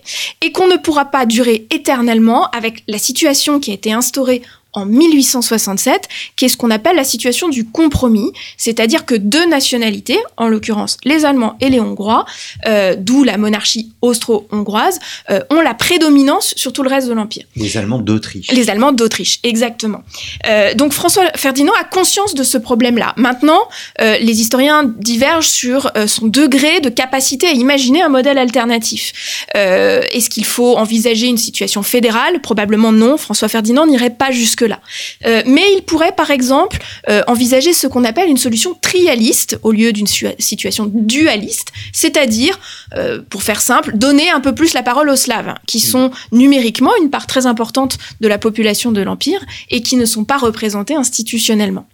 et 0.43 0.53
qu'on 0.53 0.67
ne 0.67 0.77
pourra 0.77 1.07
pas 1.07 1.27
durer 1.27 1.67
éternellement 1.71 2.51
avec 2.51 2.83
la 2.89 2.99
situation 2.99 3.61
qui 3.61 3.71
a 3.71 3.75
été 3.75 3.93
instaurée 3.93 4.43
en 4.75 4.85
1867, 4.85 6.09
qui 6.37 6.45
est 6.45 6.49
ce 6.49 6.57
qu'on 6.57 6.71
appelle 6.71 6.97
la 6.97 7.05
situation 7.05 7.49
du 7.49 7.65
compromis, 7.65 8.33
c'est-à-dire 8.57 9.07
que 9.07 9.15
deux 9.15 9.47
nationalités, 9.47 10.19
en 10.37 10.49
l'occurrence 10.49 10.99
les 11.05 11.25
Allemands 11.25 11.57
et 11.61 11.71
les 11.71 11.81
Hongrois, 11.81 12.27
euh, 12.67 12.95
d'où 12.99 13.25
la 13.25 13.39
monarchie 13.39 13.93
austro-hongroise, 14.03 14.99
euh, 15.31 15.41
ont 15.51 15.61
la 15.61 15.75
prédominance 15.75 16.53
sur 16.57 16.73
tout 16.73 16.83
le 16.83 16.91
reste 16.91 17.09
de 17.09 17.15
l'Empire. 17.15 17.45
Les 17.57 17.77
Allemands 17.77 17.99
d'Autriche. 17.99 18.51
Les 18.51 18.69
Allemands 18.69 18.93
d'Autriche, 18.93 19.41
exactement. 19.43 20.03
Euh, 20.47 20.75
donc 20.75 20.93
François 20.93 21.25
Ferdinand 21.35 21.73
a 21.81 21.85
conscience 21.85 22.35
de 22.35 22.43
ce 22.43 22.59
problème-là. 22.59 23.15
Maintenant, 23.17 23.69
les 23.99 24.41
historiens 24.41 24.85
divergent 24.85 25.49
sur 25.49 25.91
son 26.07 26.27
degré 26.27 26.81
de 26.81 26.89
capacité 26.89 27.47
à 27.47 27.53
imaginer 27.53 28.03
un 28.03 28.09
modèle 28.09 28.39
alternatif. 28.39 29.47
Est-ce 29.55 30.31
qu'il 30.31 30.45
faut 30.45 30.77
envisager 30.77 31.27
une 31.27 31.37
situation 31.37 31.83
fédérale? 31.83 32.41
Probablement 32.41 32.93
non. 32.93 33.17
François 33.17 33.49
Ferdinand 33.49 33.87
n'irait 33.87 34.11
pas 34.11 34.31
jusque-là. 34.59 34.81
Euh, 35.27 35.43
mais 35.47 35.65
il 35.77 35.83
pourrait, 35.83 36.13
par 36.13 36.31
exemple, 36.31 36.79
euh, 37.09 37.23
envisager 37.27 37.73
ce 37.73 37.87
qu'on 37.87 38.05
appelle 38.05 38.29
une 38.29 38.37
solution 38.37 38.75
trialiste 38.81 39.59
au 39.63 39.73
lieu 39.73 39.93
d'une 39.93 40.07
situation 40.07 40.91
dualiste, 40.93 41.73
c'est-à-dire, 41.93 42.59
euh, 42.97 43.21
pour 43.29 43.43
faire 43.43 43.61
simple, 43.61 43.97
donner 43.97 44.31
un 44.31 44.41
peu 44.41 44.55
plus 44.55 44.75
la 44.75 44.83
parole 44.83 45.09
aux 45.09 45.17
Slaves, 45.17 45.55
qui 45.67 45.81
sont 45.81 46.11
numériquement 46.33 46.93
une 47.01 47.11
part 47.11 47.27
très 47.27 47.47
importante 47.47 47.99
de 48.21 48.29
la 48.29 48.39
population 48.39 48.93
de 48.93 49.01
l'Empire 49.01 49.45
et 49.71 49.83
qui 49.83 49.97
ne 49.97 50.05
sont 50.05 50.25
pas 50.25 50.39
représentés 50.39 50.95
institutionnellement. 50.95 51.87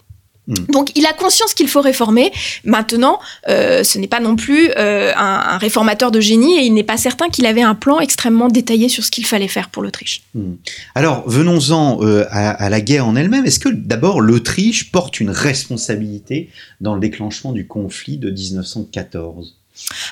Mm. 0.46 0.54
Donc 0.70 0.90
il 0.94 1.06
a 1.06 1.12
conscience 1.12 1.54
qu'il 1.54 1.68
faut 1.68 1.80
réformer. 1.80 2.32
Maintenant, 2.64 3.18
euh, 3.48 3.84
ce 3.84 3.98
n'est 3.98 4.08
pas 4.08 4.20
non 4.20 4.36
plus 4.36 4.70
euh, 4.76 5.12
un, 5.16 5.54
un 5.54 5.58
réformateur 5.58 6.10
de 6.10 6.20
génie 6.20 6.58
et 6.58 6.62
il 6.62 6.74
n'est 6.74 6.84
pas 6.84 6.96
certain 6.96 7.28
qu'il 7.28 7.46
avait 7.46 7.62
un 7.62 7.74
plan 7.74 8.00
extrêmement 8.00 8.48
détaillé 8.48 8.88
sur 8.88 9.04
ce 9.04 9.10
qu'il 9.10 9.26
fallait 9.26 9.48
faire 9.48 9.70
pour 9.70 9.82
l'Autriche. 9.82 10.22
Hmm. 10.34 10.54
Alors, 10.94 11.28
venons-en 11.28 12.02
euh, 12.02 12.24
à, 12.30 12.50
à 12.50 12.68
la 12.68 12.80
guerre 12.80 13.06
en 13.06 13.16
elle-même. 13.16 13.44
Est-ce 13.46 13.58
que 13.58 13.68
d'abord 13.68 14.20
l'Autriche 14.20 14.90
porte 14.90 15.20
une 15.20 15.30
responsabilité 15.30 16.50
dans 16.80 16.94
le 16.94 17.00
déclenchement 17.00 17.52
du 17.52 17.66
conflit 17.66 18.18
de 18.18 18.30
1914 18.30 19.56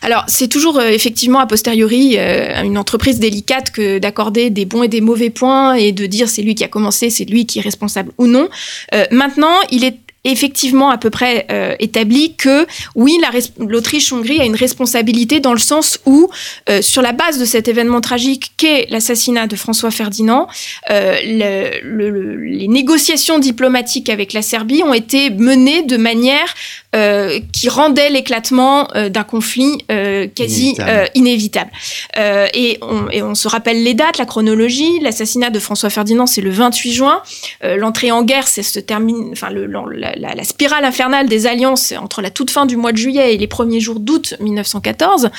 Alors, 0.03 0.25
c'est 0.27 0.49
toujours 0.49 0.79
euh, 0.79 0.89
effectivement 0.89 1.39
a 1.39 1.47
posteriori 1.47 2.17
euh, 2.19 2.62
une 2.62 2.79
entreprise 2.79 3.19
délicate 3.21 3.71
que 3.71 3.99
d'accorder 3.99 4.51
des 4.51 4.65
bons 4.65 4.83
et 4.83 4.89
des 4.89 5.01
mauvais 5.01 5.31
points 5.31 5.75
et 5.75 5.93
de 5.93 6.07
dire 6.07 6.29
c'est 6.29 6.43
lui 6.43 6.55
qui 6.55 6.65
a 6.65 6.69
commencé, 6.69 7.11
c'est 7.11 7.25
lui 7.25 7.47
qui 7.47 7.59
est 7.59 7.62
responsable 7.62 8.12
ou 8.19 8.27
non. 8.27 8.49
Euh, 8.95 9.05
maintenant, 9.11 9.55
il 9.71 9.85
est 9.85 9.99
effectivement 10.25 10.91
à 10.91 10.99
peu 10.99 11.11
près 11.11 11.47
euh, 11.50 11.75
établi 11.81 12.35
que 12.37 12.67
oui, 12.95 13.19
la 13.21 13.31
l'Autriche-Hongrie 13.59 14.41
a 14.41 14.45
une 14.45 14.55
responsabilité 14.55 15.41
dans 15.41 15.52
le 15.52 15.59
sens 15.59 15.99
où, 16.07 16.29
euh, 16.69 16.81
sur 16.83 17.02
la 17.02 17.12
base 17.12 17.38
de 17.38 17.45
cet 17.45 17.67
événement 17.69 18.00
tragique 18.00 18.52
qu'est 18.57 18.87
l'assassinat 18.91 19.47
de 19.47 19.57
François 19.57 19.91
Ferdinand, 19.91 20.47
euh, 20.91 21.17
le- 21.25 21.81
le- 21.83 22.11
le- 22.11 22.37
les 22.37 22.69
négociations 22.69 23.38
diplomatiques 23.38 24.09
avec 24.11 24.33
la 24.33 24.43
Serbie 24.43 24.83
ont 24.85 24.95
été 24.95 25.31
menées 25.31 25.83
de 25.83 25.97
manière 25.97 26.55
euh, 26.95 27.41
qui 27.52 27.69
rendait 27.71 28.11
l'éclatement 28.11 28.87
d'un 29.11 29.25
conflit 29.25 29.79
quasi 29.88 30.73
Inévitable. 30.73 31.11
inévitable. 31.14 31.71
Et, 32.55 32.79
on, 32.83 33.09
et 33.11 33.23
on 33.23 33.35
se 33.35 33.49
rappelle 33.49 33.83
les 33.83 33.95
dates, 33.95 34.19
la 34.19 34.26
chronologie. 34.26 35.00
L'assassinat 35.00 35.49
de 35.50 35.59
François 35.59 35.88
Ferdinand, 35.91 36.26
c'est 36.26 36.43
le 36.43 36.50
28 36.50 36.93
juin. 36.93 37.23
L'entrée 37.64 38.11
en 38.12 38.23
guerre, 38.23 38.47
c'est 38.47 38.62
se 38.62 38.79
termine, 38.79 39.31
enfin 39.33 39.49
le, 39.50 39.67
la, 39.67 40.12
la- 40.16 40.45
spirale 40.45 40.85
infernale 40.85 41.28
des 41.28 41.47
alliances 41.47 41.92
entre 41.92 42.23
la 42.23 42.31
toute 42.31 42.50
fin 42.50 42.66
du 42.66 42.76
mois 42.76 42.92
de 42.92 42.97
juillet 42.97 43.35
et 43.35 43.38
les 43.38 43.47
premiers 43.47 43.81
jours 43.81 44.00
d'août 44.00 44.35
1914. 44.40 45.31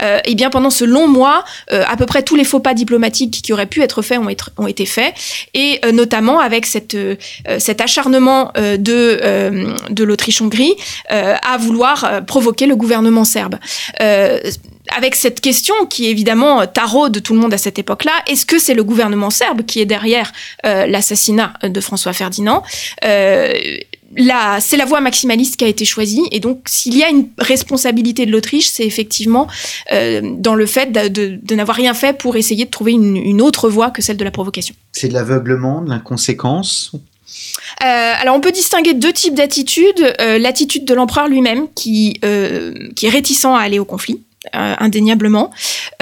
Euh, 0.00 0.18
et 0.24 0.34
bien 0.34 0.50
pendant 0.50 0.70
ce 0.70 0.84
long 0.84 1.08
mois, 1.08 1.44
euh, 1.72 1.84
à 1.88 1.96
peu 1.96 2.06
près 2.06 2.22
tous 2.22 2.36
les 2.36 2.44
faux 2.44 2.60
pas 2.60 2.74
diplomatiques 2.74 3.42
qui 3.42 3.52
auraient 3.52 3.66
pu 3.66 3.82
être 3.82 4.02
faits 4.02 4.18
ont, 4.56 4.66
été 4.66 4.86
faits, 4.86 5.14
et 5.54 5.80
euh, 5.84 5.92
notamment 5.92 6.40
avec 6.40 6.66
euh, 6.94 7.16
cet 7.58 7.80
acharnement 7.80 8.52
de, 8.54 10.02
l'Autriche-Hongrie 10.02 10.74
à 11.08 11.56
vouloir 11.58 12.24
provoquer 12.26 12.66
le 12.66 12.76
gouvernement 12.76 13.24
serbe. 13.24 13.56
Avec 14.88 15.14
cette 15.14 15.40
question 15.40 15.74
qui 15.88 16.06
évidemment 16.06 16.66
taraude 16.66 17.22
tout 17.22 17.34
le 17.34 17.40
monde 17.40 17.54
à 17.54 17.58
cette 17.58 17.78
époque-là, 17.78 18.12
est-ce 18.26 18.44
que 18.44 18.58
c'est 18.58 18.74
le 18.74 18.82
gouvernement 18.82 19.30
serbe 19.30 19.62
qui 19.64 19.80
est 19.80 19.86
derrière 19.86 20.32
euh, 20.66 20.86
l'assassinat 20.86 21.52
de 21.62 21.80
François 21.80 22.12
Ferdinand? 22.12 22.62
Euh, 23.04 23.54
c'est 24.60 24.76
la 24.76 24.84
voie 24.84 25.00
maximaliste 25.00 25.56
qui 25.56 25.64
a 25.64 25.68
été 25.68 25.84
choisie. 25.86 26.20
Et 26.32 26.40
donc, 26.40 26.64
s'il 26.66 26.96
y 26.98 27.02
a 27.02 27.08
une 27.08 27.28
responsabilité 27.38 28.26
de 28.26 28.30
l'Autriche, 28.32 28.66
c'est 28.68 28.84
effectivement 28.84 29.46
euh, 29.92 30.20
dans 30.22 30.54
le 30.54 30.66
fait 30.66 30.92
de, 30.92 31.08
de- 31.08 31.38
de 31.42 31.54
n'avoir 31.54 31.76
rien 31.76 31.94
fait 31.94 32.18
pour 32.18 32.36
essayer 32.36 32.66
de 32.66 32.70
trouver 32.70 32.92
une, 32.92 33.16
une 33.16 33.40
autre 33.40 33.70
voie 33.70 33.90
que 33.90 34.02
celle 34.02 34.18
de 34.18 34.24
la 34.24 34.30
provocation. 34.30 34.74
C'est 34.92 35.08
de 35.08 35.14
l'aveuglement, 35.14 35.80
de 35.80 35.88
l'inconséquence? 35.88 36.90
Euh, 36.92 38.12
alors, 38.20 38.36
on 38.36 38.40
peut 38.40 38.52
distinguer 38.52 38.92
deux 38.92 39.12
types 39.14 39.34
d'attitudes. 39.34 40.14
Euh, 40.20 40.36
L'attitude 40.38 40.84
de 40.84 40.92
l'empereur 40.92 41.28
lui-même, 41.28 41.68
qui, 41.74 42.20
qui 42.96 43.06
est 43.06 43.10
réticent 43.10 43.46
à 43.46 43.56
aller 43.56 43.78
au 43.78 43.86
conflit. 43.86 44.20
Euh, 44.54 44.74
indéniablement. 44.78 45.50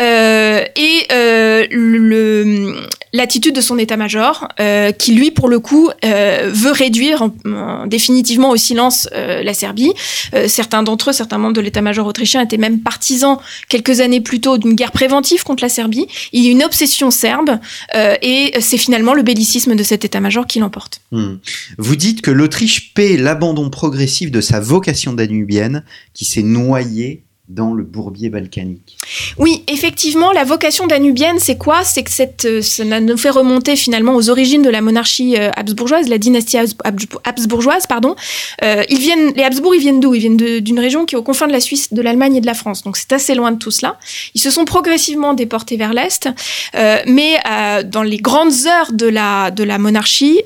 Euh, 0.00 0.64
et 0.76 1.06
euh, 1.12 1.66
l'attitude 3.12 3.54
de 3.54 3.61
son 3.61 3.78
état-major 3.78 4.49
qui 4.99 5.14
lui 5.14 5.30
pour 5.30 5.49
le 5.49 5.59
coup 5.59 5.90
veut 6.02 6.73
réduire 6.73 7.23
en- 7.23 7.35
en- 7.47 7.87
définitivement 7.87 8.50
au 8.50 8.56
silence 8.56 9.09
la 9.12 9.54
Serbie. 9.54 9.92
Certains 10.47 10.82
d'entre 10.82 11.11
eux 11.11 11.12
certains 11.12 11.38
membres 11.38 11.54
de 11.54 11.61
l'état-major 11.61 12.06
autrichien 12.06 12.40
étaient 12.42 12.56
même 12.56 12.80
partisans 12.80 13.38
quelques 13.68 14.00
années 14.00 14.20
plus 14.20 14.40
tôt 14.40 14.59
d'une 14.59 14.75
guerre 14.75 14.92
préventive 14.92 15.42
contre 15.44 15.62
la 15.62 15.68
Serbie. 15.68 16.06
Il 16.32 16.44
y 16.44 16.49
a 16.49 16.50
une 16.50 16.62
obsession 16.62 17.11
serbe 17.11 17.59
et 18.23 18.52
c'est 18.61 18.78
finalement 18.78 19.14
le 19.14 19.23
bellicisme 19.23 19.75
de 19.75 19.82
cet 19.82 20.04
état-major 20.04 20.47
qui 20.47 20.59
l'emporte. 20.61 21.00
Hmm. 21.11 21.37
Vous 21.78 21.97
dites 21.97 22.23
que 22.23 22.30
l'Autriche 22.30 22.94
paie 22.94 23.16
l'abandon 23.16 23.70
progressif 23.70 24.30
de 24.30 24.40
sa 24.40 24.61
vocation 24.61 25.12
danubienne 25.12 25.85
qui 26.14 26.25
s'est 26.25 26.42
noyée 26.42 27.23
dans 27.50 27.75
le 27.75 27.83
bourbier 27.83 28.30
balkanique. 28.30 28.97
Oui, 29.37 29.64
effectivement, 29.66 30.30
la 30.30 30.45
vocation 30.45 30.87
danubienne, 30.87 31.38
c'est 31.40 31.59
quoi? 31.59 31.83
C'est 31.85 32.04
que 32.04 32.11
cette, 32.11 32.45
euh, 32.45 32.62
ça 32.62 32.85
nous 32.85 33.16
fait 33.16 33.30
remonter 33.30 33.75
finalement 33.75 34.14
aux 34.14 34.30
origines 34.30 34.62
de 34.62 34.71
la 34.71 34.80
monarchie 34.80 35.37
euh, 35.37 35.50
habsbourgeoise, 35.57 36.09
la 36.09 36.19
dynastie 36.19 36.57
Habs- 36.59 36.76
Habs- 36.85 37.19
habsbourgeoise, 37.25 37.87
pardon. 37.88 38.14
Euh, 38.62 38.85
ils 38.88 38.99
viennent, 38.99 39.33
les 39.35 39.42
Habsbourg, 39.42 39.75
ils 39.75 39.80
viennent 39.80 39.99
d'où? 39.99 40.14
Ils 40.14 40.21
viennent 40.21 40.37
d'une 40.61 40.78
région 40.78 41.07
qui 41.07 41.16
est 41.16 41.19
aux 41.19 41.25
confins 41.25 41.49
de 41.49 41.52
la 41.52 41.61
Suisse, 41.61 41.92
de 41.92 42.00
l'Allemagne 42.00 42.37
et 42.37 42.40
de 42.40 42.47
la 42.47 42.54
France. 42.54 42.83
Donc 42.85 42.97
c'est 42.97 43.12
assez 43.12 43.35
loin 43.35 43.50
de 43.50 43.59
tout 43.59 43.73
cela. 43.73 43.99
Ils 44.35 44.40
se 44.40 44.50
sont 44.50 44.64
progressivement 44.64 45.35
déportés 45.35 45.76
vers 45.76 45.92
l'est, 45.92 46.28
mais 47.07 47.37
dans 47.85 48.02
les 48.02 48.19
grandes 48.19 48.66
heures 48.66 48.92
de 48.92 49.07
la 49.07 49.50
de 49.50 49.64
la 49.64 49.78
monarchie, 49.78 50.40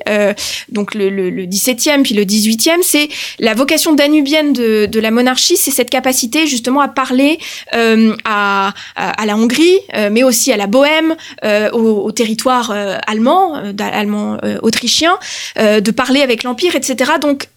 donc 0.69 0.95
le, 0.95 1.09
le, 1.09 1.29
le 1.29 1.45
17e 1.45 2.01
puis 2.03 2.15
le 2.15 2.23
18e, 2.23 2.81
c'est 2.81 3.09
la 3.39 3.53
vocation 3.53 3.93
danubienne 3.93 4.53
de, 4.53 4.85
de 4.87 4.99
la 4.99 5.11
monarchie, 5.11 5.57
c'est 5.57 5.71
cette 5.71 5.89
capacité 5.89 6.47
justement 6.47 6.81
à 6.81 6.87
parler 6.95 7.37
euh, 7.75 8.15
à, 8.25 8.73
à, 8.95 9.25
la 9.25 9.35
Hongrie, 9.37 9.77
euh, 9.95 10.09
mais 10.11 10.23
aussi 10.23 10.51
à 10.51 10.57
la 10.57 10.67
Bohème, 10.67 11.15
euh, 11.43 11.69
au, 11.71 12.05
au 12.07 12.11
territoire 12.11 12.71
allemand, 13.05 13.61
allemand 13.79 14.37
autrichien, 14.63 15.17
de 15.57 15.91
parler 15.91 16.21
avec 16.21 16.43
l'Empire, 16.43 16.75
etc. 16.75 17.11
Donc 17.21 17.47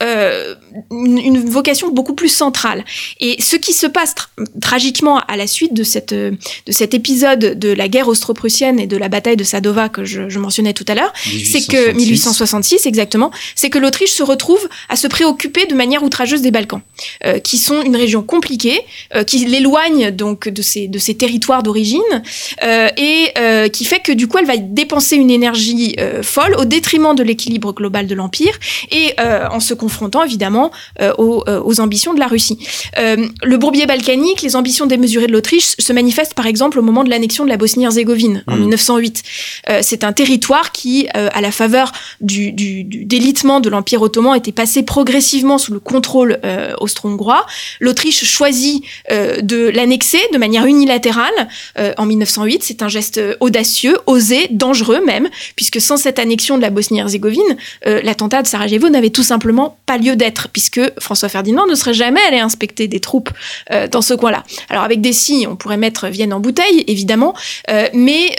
une, 0.90 1.18
une 1.18 1.38
vocation 1.48 1.90
beaucoup 1.90 2.14
plus 2.14 2.28
centrale. 2.28 2.84
Et 3.20 3.40
ce 3.40 3.56
qui 3.56 3.72
se 3.72 3.86
passe 3.86 4.14
tra- 4.14 4.60
tragiquement 4.60 5.18
à 5.20 5.36
la 5.36 5.46
suite 5.46 5.72
de, 5.74 5.84
cette, 5.84 6.12
de 6.12 6.36
cet 6.68 6.94
épisode 6.94 7.58
de 7.58 7.68
la 7.72 7.88
guerre 7.88 8.08
austro-prussienne 8.08 8.78
et 8.80 8.86
de 8.86 8.96
la 8.96 9.08
bataille 9.08 9.36
de 9.36 9.44
Sadova 9.44 9.88
que 9.88 10.04
je, 10.04 10.28
je 10.28 10.38
mentionnais 10.38 10.72
tout 10.74 10.84
à 10.88 10.94
l'heure, 10.94 11.12
c'est 11.22 11.66
que 11.66 11.92
1866 11.92 12.86
exactement, 12.86 13.30
c'est 13.54 13.70
que 13.70 13.78
l'Autriche 13.78 14.12
se 14.12 14.22
retrouve 14.22 14.68
à 14.88 14.96
se 14.96 15.06
préoccuper 15.06 15.66
de 15.66 15.74
manière 15.74 16.02
outrageuse 16.02 16.42
des 16.42 16.50
Balkans, 16.50 16.82
euh, 17.24 17.38
qui 17.38 17.58
sont 17.58 17.82
une 17.82 17.96
région 17.96 18.22
compliquée, 18.22 18.80
euh, 19.14 19.24
qui 19.28 19.44
l'éloigne 19.44 20.10
donc 20.10 20.48
de 20.48 20.62
ses 20.62 20.88
de 20.88 20.98
ses 20.98 21.14
territoires 21.14 21.62
d'origine 21.62 22.00
euh, 22.64 22.88
et 22.96 23.28
euh, 23.36 23.68
qui 23.68 23.84
fait 23.84 24.00
que 24.00 24.12
du 24.12 24.26
coup 24.26 24.38
elle 24.38 24.46
va 24.46 24.56
dépenser 24.56 25.16
une 25.16 25.30
énergie 25.30 25.94
euh, 26.00 26.22
folle 26.22 26.54
au 26.58 26.64
détriment 26.64 27.14
de 27.14 27.22
l'équilibre 27.22 27.72
global 27.74 28.06
de 28.06 28.14
l'empire 28.14 28.54
et 28.90 29.12
euh, 29.20 29.46
en 29.50 29.60
se 29.60 29.74
confrontant 29.74 30.22
évidemment 30.24 30.70
euh, 31.02 31.12
aux, 31.18 31.44
aux 31.46 31.80
ambitions 31.80 32.14
de 32.14 32.20
la 32.20 32.26
Russie. 32.26 32.58
Euh, 32.98 33.28
le 33.42 33.56
bourbier 33.58 33.86
balkanique, 33.86 34.40
les 34.42 34.56
ambitions 34.56 34.86
démesurées 34.86 35.26
de 35.26 35.32
l'Autriche 35.32 35.74
se 35.78 35.92
manifestent 35.92 36.34
par 36.34 36.46
exemple 36.46 36.78
au 36.78 36.82
moment 36.82 37.04
de 37.04 37.10
l'annexion 37.10 37.44
de 37.44 37.50
la 37.50 37.56
Bosnie-Herzégovine 37.58 38.44
en 38.46 38.56
Mm. 38.56 38.60
1908. 38.60 39.22
Euh, 39.68 39.80
c'est 39.82 40.04
un 40.04 40.12
territoire 40.12 40.72
qui, 40.72 41.08
euh, 41.16 41.28
à 41.32 41.40
la 41.40 41.50
faveur 41.50 41.92
du, 42.20 42.52
du, 42.52 42.84
du 42.84 43.04
délitement 43.04 43.60
de 43.60 43.68
l'Empire 43.68 44.02
ottoman, 44.02 44.34
était 44.36 44.52
passé 44.52 44.82
progressivement 44.82 45.58
sous 45.58 45.72
le 45.72 45.80
contrôle 45.80 46.38
euh, 46.44 46.74
austro-hongrois. 46.80 47.46
L'Autriche 47.80 48.24
choisit 48.24 48.82
euh, 49.10 49.40
de 49.40 49.68
l'annexer 49.68 50.20
de 50.32 50.38
manière 50.38 50.64
unilatérale 50.64 50.78
unilatéral 50.78 51.48
en 51.96 52.06
1908. 52.06 52.62
C'est 52.62 52.82
un 52.82 52.88
geste 52.88 53.20
audacieux, 53.40 53.98
osé, 54.06 54.46
dangereux 54.50 55.04
même, 55.04 55.28
puisque 55.56 55.80
sans 55.80 55.96
cette 55.96 56.18
annexion 56.18 56.56
de 56.56 56.62
la 56.62 56.70
Bosnie-Herzégovine, 56.70 57.56
l'attentat 57.84 58.42
de 58.42 58.46
Sarajevo 58.46 58.88
n'avait 58.88 59.10
tout 59.10 59.24
simplement 59.24 59.76
pas 59.86 59.98
lieu 59.98 60.14
d'être, 60.14 60.48
puisque 60.50 60.80
François 61.00 61.28
Ferdinand 61.28 61.66
ne 61.66 61.74
serait 61.74 61.94
jamais 61.94 62.20
allé 62.28 62.38
inspecter 62.38 62.86
des 62.86 63.00
troupes 63.00 63.30
dans 63.90 64.02
ce 64.02 64.14
coin-là. 64.14 64.44
Alors 64.70 64.84
avec 64.84 65.00
des 65.00 65.12
si, 65.12 65.46
on 65.48 65.56
pourrait 65.56 65.76
mettre 65.76 66.08
Vienne 66.08 66.32
en 66.32 66.40
bouteille, 66.40 66.84
évidemment, 66.86 67.34
mais 67.92 68.36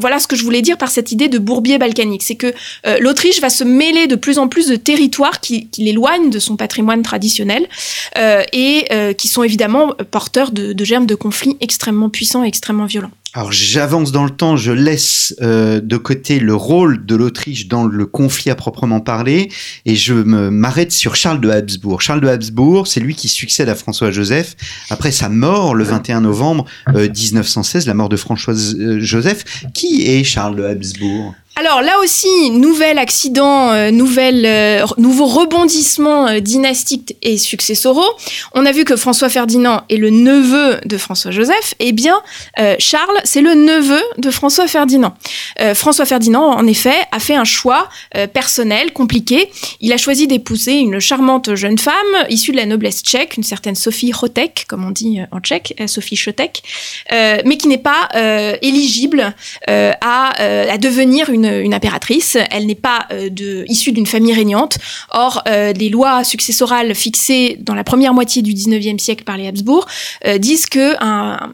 voilà 0.00 0.18
ce 0.18 0.26
que 0.26 0.34
je 0.34 0.42
voulais 0.42 0.62
dire 0.62 0.76
par 0.76 0.90
cette 0.90 1.12
idée 1.12 1.28
de 1.28 1.38
bourbier 1.38 1.78
balkanique, 1.78 2.24
c'est 2.24 2.36
que 2.36 2.52
l'Autriche 3.00 3.40
va 3.40 3.50
se 3.50 3.64
mêler 3.64 4.08
de 4.08 4.16
plus 4.16 4.38
en 4.38 4.48
plus 4.48 4.66
de 4.66 4.76
territoires 4.76 5.40
qui, 5.40 5.68
qui 5.68 5.82
l'éloignent 5.82 6.30
de 6.30 6.38
son 6.38 6.56
patrimoine 6.56 7.02
traditionnel 7.02 7.68
euh, 8.18 8.42
et 8.52 8.86
euh, 8.92 9.12
qui 9.12 9.28
sont 9.28 9.42
évidemment 9.42 9.94
porteurs 10.10 10.50
de, 10.52 10.74
germes 10.84 11.06
de 11.06 11.14
conflits 11.14 11.56
extrêmement 11.60 12.08
puissants 12.08 12.44
et 12.44 12.48
extrêmement 12.48 12.86
violents. 12.86 13.10
Alors 13.34 13.52
j'avance 13.52 14.12
dans 14.12 14.24
le 14.24 14.30
temps, 14.30 14.56
je 14.56 14.72
laisse 14.72 15.34
euh, 15.42 15.80
de 15.80 15.96
côté 15.98 16.40
le 16.40 16.54
rôle 16.54 17.04
de 17.04 17.14
l'Autriche 17.14 17.68
dans 17.68 17.84
le 17.84 18.06
conflit 18.06 18.50
à 18.50 18.54
proprement 18.54 19.00
parler 19.00 19.50
et 19.84 19.94
je 19.94 20.14
m'arrête 20.14 20.90
sur 20.90 21.16
Charles 21.16 21.40
de 21.40 21.50
Habsbourg. 21.50 22.00
Charles 22.00 22.22
de 22.22 22.28
Habsbourg, 22.28 22.86
c'est 22.86 23.00
lui 23.00 23.14
qui 23.14 23.28
succède 23.28 23.68
à 23.68 23.74
François-Joseph 23.74 24.56
après 24.88 25.12
sa 25.12 25.28
mort 25.28 25.74
le 25.74 25.84
21 25.84 26.22
novembre 26.22 26.64
1916, 26.94 27.86
la 27.86 27.94
mort 27.94 28.08
de 28.08 28.16
François-Joseph. 28.16 29.44
Qui 29.74 30.06
est 30.06 30.24
Charles 30.24 30.56
de 30.56 30.64
Habsbourg? 30.64 31.34
Alors 31.58 31.80
là 31.80 31.98
aussi, 32.00 32.50
nouvel 32.50 32.98
accident, 32.98 33.72
euh, 33.72 33.90
nouvelle, 33.90 34.44
euh, 34.44 34.84
nouveau 34.98 35.24
rebondissement 35.24 36.28
euh, 36.28 36.40
dynastique 36.40 37.16
et 37.22 37.38
successoraux. 37.38 38.04
On 38.52 38.66
a 38.66 38.72
vu 38.72 38.84
que 38.84 38.94
François 38.94 39.30
Ferdinand 39.30 39.80
est 39.88 39.96
le 39.96 40.10
neveu 40.10 40.78
de 40.84 40.98
François 40.98 41.30
Joseph. 41.30 41.74
Eh 41.78 41.92
bien, 41.92 42.20
Charles, 42.78 43.18
c'est 43.24 43.40
le 43.40 43.54
neveu 43.54 44.02
de 44.18 44.30
François 44.30 44.66
Ferdinand. 44.66 45.14
François 45.74 46.04
Ferdinand, 46.04 46.50
en 46.50 46.66
effet, 46.66 46.96
a 47.12 47.18
fait 47.18 47.34
un 47.34 47.44
choix 47.44 47.88
personnel, 48.32 48.92
compliqué. 48.92 49.50
Il 49.80 49.92
a 49.92 49.96
choisi 49.96 50.26
d'épouser 50.26 50.74
une 50.74 50.98
charmante 51.00 51.54
jeune 51.54 51.78
femme 51.78 51.94
issue 52.28 52.52
de 52.52 52.56
la 52.56 52.66
noblesse 52.66 53.02
tchèque, 53.02 53.36
une 53.36 53.42
certaine 53.42 53.74
Sophie 53.74 54.12
Chotek, 54.12 54.66
comme 54.68 54.84
on 54.84 54.90
dit 54.90 55.20
en 55.30 55.40
tchèque, 55.40 55.74
Sophie 55.86 56.16
Chotek, 56.16 56.62
mais 57.10 57.56
qui 57.58 57.68
n'est 57.68 57.78
pas 57.78 58.08
éligible 58.62 59.34
à, 59.66 60.32
à 60.38 60.78
devenir 60.78 61.30
une 61.30 61.45
une, 61.46 61.74
impératrice, 61.74 62.36
elle 62.50 62.66
n'est 62.66 62.74
pas 62.74 63.06
euh, 63.12 63.64
issue 63.68 63.92
d'une 63.92 64.06
famille 64.06 64.34
régnante. 64.34 64.78
Or, 65.10 65.42
euh, 65.48 65.72
les 65.72 65.88
lois 65.88 66.24
successorales 66.24 66.94
fixées 66.94 67.56
dans 67.60 67.74
la 67.74 67.84
première 67.84 68.14
moitié 68.14 68.42
du 68.42 68.52
19e 68.52 68.98
siècle 68.98 69.24
par 69.24 69.36
les 69.36 69.46
Habsbourg 69.46 69.86
euh, 70.26 70.38
disent 70.38 70.66
que 70.66 70.94
un, 71.00 71.50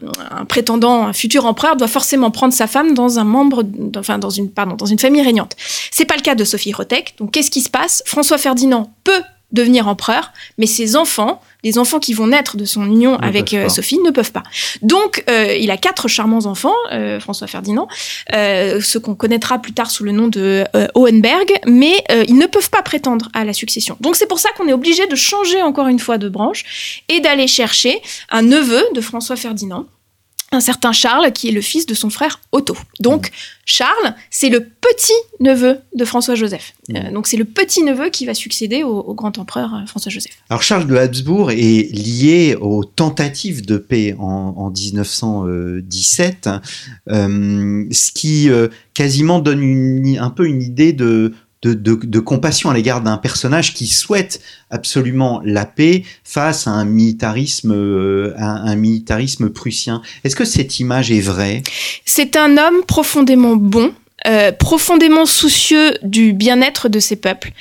prétendant, 0.47 1.07
un 1.07 1.13
futur 1.13 1.45
empereur 1.45 1.75
doit 1.75 1.87
forcément 1.87 2.31
prendre 2.31 2.53
sa 2.53 2.67
femme 2.67 2.93
dans 2.93 3.19
un 3.19 3.23
membre, 3.23 3.63
enfin 3.97 4.17
dans 4.19 4.29
une, 4.29 4.49
pardon, 4.49 4.75
dans 4.75 4.85
une 4.85 4.99
famille 4.99 5.21
régnante. 5.21 5.55
C'est 5.91 6.05
pas 6.05 6.15
le 6.15 6.21
cas 6.21 6.35
de 6.35 6.43
Sophie 6.43 6.73
Rotek. 6.73 7.15
Donc, 7.19 7.31
qu'est-ce 7.31 7.51
qui 7.51 7.61
se 7.61 7.69
passe? 7.69 8.03
François 8.05 8.37
Ferdinand 8.37 8.93
peut 9.03 9.21
devenir 9.53 9.87
empereur, 9.87 10.33
mais 10.57 10.65
ses 10.65 10.95
enfants, 10.95 11.41
les 11.63 11.77
enfants 11.77 11.99
qui 11.99 12.13
vont 12.13 12.27
naître 12.27 12.57
de 12.57 12.65
son 12.65 12.85
union 12.85 13.17
avec 13.17 13.53
euh, 13.53 13.69
Sophie, 13.69 13.99
ne 13.99 14.09
peuvent 14.09 14.31
pas. 14.31 14.43
Donc, 14.81 15.23
euh, 15.29 15.55
il 15.55 15.71
a 15.71 15.77
quatre 15.77 16.07
charmants 16.07 16.45
enfants, 16.45 16.73
euh, 16.91 17.19
François 17.19 17.47
Ferdinand, 17.47 17.87
ce 18.29 18.97
qu'on 18.97 19.15
connaîtra 19.15 19.59
plus 19.59 19.73
tard 19.73 19.91
sous 19.91 20.03
le 20.03 20.11
nom 20.11 20.27
de 20.27 20.65
Hohenberg, 20.95 21.51
mais 21.65 22.03
ils 22.27 22.37
ne 22.37 22.47
peuvent 22.47 22.69
pas 22.69 22.81
prétendre 22.81 23.29
à 23.33 23.45
la 23.45 23.53
succession. 23.53 23.95
Donc, 24.01 24.15
c'est 24.15 24.27
pour 24.27 24.39
ça 24.39 24.49
qu'on 24.57 24.67
est 24.67 24.73
obligé 24.73 25.07
de 25.07 25.15
changer 25.15 25.61
encore 25.61 25.87
une 25.87 25.99
fois 25.99 26.17
de 26.17 26.27
branche 26.27 27.03
et 27.09 27.19
d'aller 27.19 27.47
chercher 27.47 28.01
un 28.29 28.41
neveu 28.41 28.83
de 28.93 29.01
François 29.01 29.35
Ferdinand 29.35 29.85
un 30.53 30.59
certain 30.59 30.91
Charles 30.91 31.31
qui 31.31 31.49
est 31.49 31.51
le 31.51 31.61
fils 31.61 31.85
de 31.85 31.93
son 31.93 32.09
frère 32.09 32.39
Otto. 32.51 32.77
Donc 32.99 33.31
Charles, 33.65 34.15
c'est 34.29 34.49
le 34.49 34.59
petit 34.59 35.13
neveu 35.39 35.77
de 35.95 36.05
François 36.05 36.35
Joseph. 36.35 36.73
Euh, 36.93 37.11
donc 37.11 37.27
c'est 37.27 37.37
le 37.37 37.45
petit 37.45 37.81
neveu 37.83 38.09
qui 38.09 38.25
va 38.25 38.33
succéder 38.33 38.83
au, 38.83 39.13
grand 39.13 39.37
empereur 39.37 39.73
euh, 39.73 39.85
François 39.85 40.11
Joseph. 40.11 40.33
Alors 40.49 40.61
Charles 40.61 40.85
de 40.85 40.95
Habsbourg 40.95 41.51
est 41.51 41.91
lié 41.91 42.57
aux 42.59 42.83
tentatives 42.83 43.65
de 43.65 43.77
paix 43.77 44.15
en, 44.19 44.69
1917, 44.69 46.49
euh, 47.09 47.85
ce 47.91 48.11
qui 48.11 48.49
quasiment 48.93 49.39
donne 49.39 50.17
un 50.19 50.29
peu 50.29 50.45
une 50.47 50.61
idée 50.61 50.93
de 50.93 51.33
de, 51.63 52.19
compassion 52.19 52.69
à 52.69 52.73
l'égard 52.73 53.01
d'un 53.01 53.17
personnage 53.17 53.73
qui 53.73 53.87
souhaite 53.87 54.41
absolument 54.69 55.41
la 55.43 55.65
paix 55.65 56.03
face 56.23 56.67
à 56.67 56.71
un 56.71 56.85
militarisme, 56.85 57.73
euh, 57.73 58.33
un 58.37 58.75
militarisme 58.75 59.49
prussien. 59.49 60.01
Est-ce 60.23 60.35
que 60.35 60.45
cette 60.45 60.79
image 60.79 61.11
est 61.11 61.21
vraie? 61.21 61.63
C'est 62.05 62.35
un 62.35 62.57
homme 62.57 62.83
profondément 62.87 63.55
bon, 63.55 63.93
euh, 64.25 64.53
profondément 64.53 65.25
soucieux 65.25 65.97
du 66.01 66.31
bien-être 66.31 66.87
de 66.87 66.99
ses 66.99 67.17
peuples. 67.17 67.51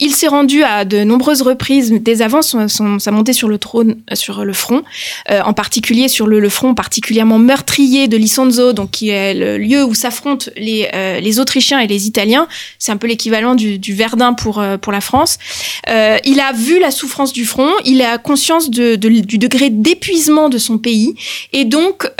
Il 0.00 0.14
s'est 0.16 0.26
rendu 0.26 0.64
à 0.64 0.84
de 0.84 1.04
nombreuses 1.04 1.42
reprises, 1.42 1.92
dès 1.92 2.22
avant 2.22 2.42
sa 2.42 3.10
montée 3.12 3.32
sur 3.32 3.48
le 3.48 3.56
trône, 3.58 3.98
euh, 4.10 4.16
sur 4.16 4.44
le 4.44 4.52
front, 4.52 4.82
euh, 5.30 5.40
en 5.42 5.52
particulier 5.52 6.08
sur 6.08 6.26
le, 6.26 6.48
front 6.48 6.74
particulièrement 6.74 7.38
meurtrier 7.38 8.08
de 8.08 8.16
Lisonzo, 8.16 8.72
donc 8.72 8.90
qui 8.90 9.10
est 9.10 9.34
le 9.34 9.58
lieu 9.58 9.84
où 9.84 9.94
s'affrontent 9.94 10.50
les, 10.56 10.88
les 11.20 11.40
Autrichiens 11.40 11.78
et 11.78 11.86
les 11.86 12.06
Italiens. 12.06 12.48
C'est 12.78 12.90
un 12.90 12.96
peu 12.96 13.06
l'équivalent 13.06 13.54
du, 13.54 13.78
Verdun 13.94 14.32
pour, 14.32 14.62
pour 14.80 14.92
la 14.92 15.00
France. 15.00 15.38
il 15.86 16.40
a 16.40 16.52
vu 16.52 16.80
la 16.80 16.90
souffrance 16.90 17.32
du 17.32 17.44
front, 17.44 17.70
il 17.84 18.00
a 18.00 18.16
conscience 18.16 18.70
de, 18.70 18.96
du 18.96 19.38
degré 19.38 19.68
d'épuisement 19.68 20.48
de 20.48 20.58
son 20.58 20.78
pays, 20.78 21.14
et 21.52 21.64
donc 21.64 22.10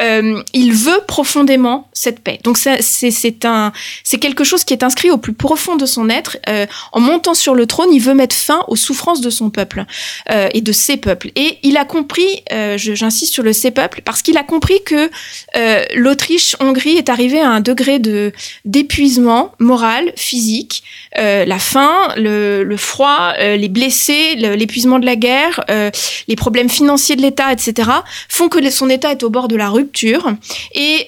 il 0.52 0.72
veut 0.72 1.00
profondément 1.06 1.88
cette 1.94 2.20
paix. 2.20 2.38
Donc 2.44 2.58
c'est 2.58 3.44
un 3.44 3.72
c'est 4.04 4.18
quelque 4.18 4.44
chose 4.44 4.64
qui 4.64 4.72
est 4.72 4.82
inscrit 4.82 5.10
au 5.10 5.18
plus 5.18 5.32
profond 5.32 5.76
de 5.76 5.86
son 5.86 6.08
être. 6.08 6.38
Euh, 6.48 6.66
en 6.92 7.00
montant 7.00 7.34
sur 7.34 7.54
le 7.54 7.66
trône, 7.66 7.92
il 7.92 8.00
veut 8.00 8.14
mettre 8.14 8.34
fin 8.34 8.64
aux 8.68 8.76
souffrances 8.76 9.20
de 9.20 9.30
son 9.30 9.50
peuple 9.50 9.84
euh, 10.30 10.48
et 10.52 10.60
de 10.60 10.72
ses 10.72 10.96
peuples. 10.96 11.30
Et 11.36 11.58
il 11.62 11.76
a 11.76 11.84
compris, 11.84 12.42
euh, 12.52 12.76
j'insiste 12.76 13.32
sur 13.32 13.42
le 13.42 13.52
ses 13.52 13.70
peuples, 13.70 14.02
parce 14.04 14.22
qu'il 14.22 14.36
a 14.36 14.44
compris 14.44 14.82
que 14.84 15.10
l'Autriche-Hongrie 15.94 16.96
est 16.96 17.08
arrivée 17.08 17.40
à 17.40 17.48
un 17.48 17.60
degré 17.60 17.98
de 17.98 18.32
d'épuisement 18.64 19.52
moral, 19.58 20.12
physique, 20.16 20.82
la 21.16 21.58
faim, 21.58 22.12
le, 22.16 22.76
froid, 22.76 23.32
les 23.38 23.68
blessés, 23.68 24.34
l'épuisement 24.36 24.98
de 24.98 25.06
la 25.06 25.16
guerre, 25.16 25.64
les 26.28 26.36
problèmes 26.36 26.68
financiers 26.68 27.16
de 27.16 27.22
l'État, 27.22 27.52
etc., 27.52 27.90
font 28.28 28.48
que 28.48 28.58
son 28.70 28.90
État 28.90 29.10
est 29.10 29.22
au 29.22 29.30
bord 29.30 29.48
de 29.48 29.56
la 29.56 29.68
rupture. 29.68 30.32
Et 30.74 31.06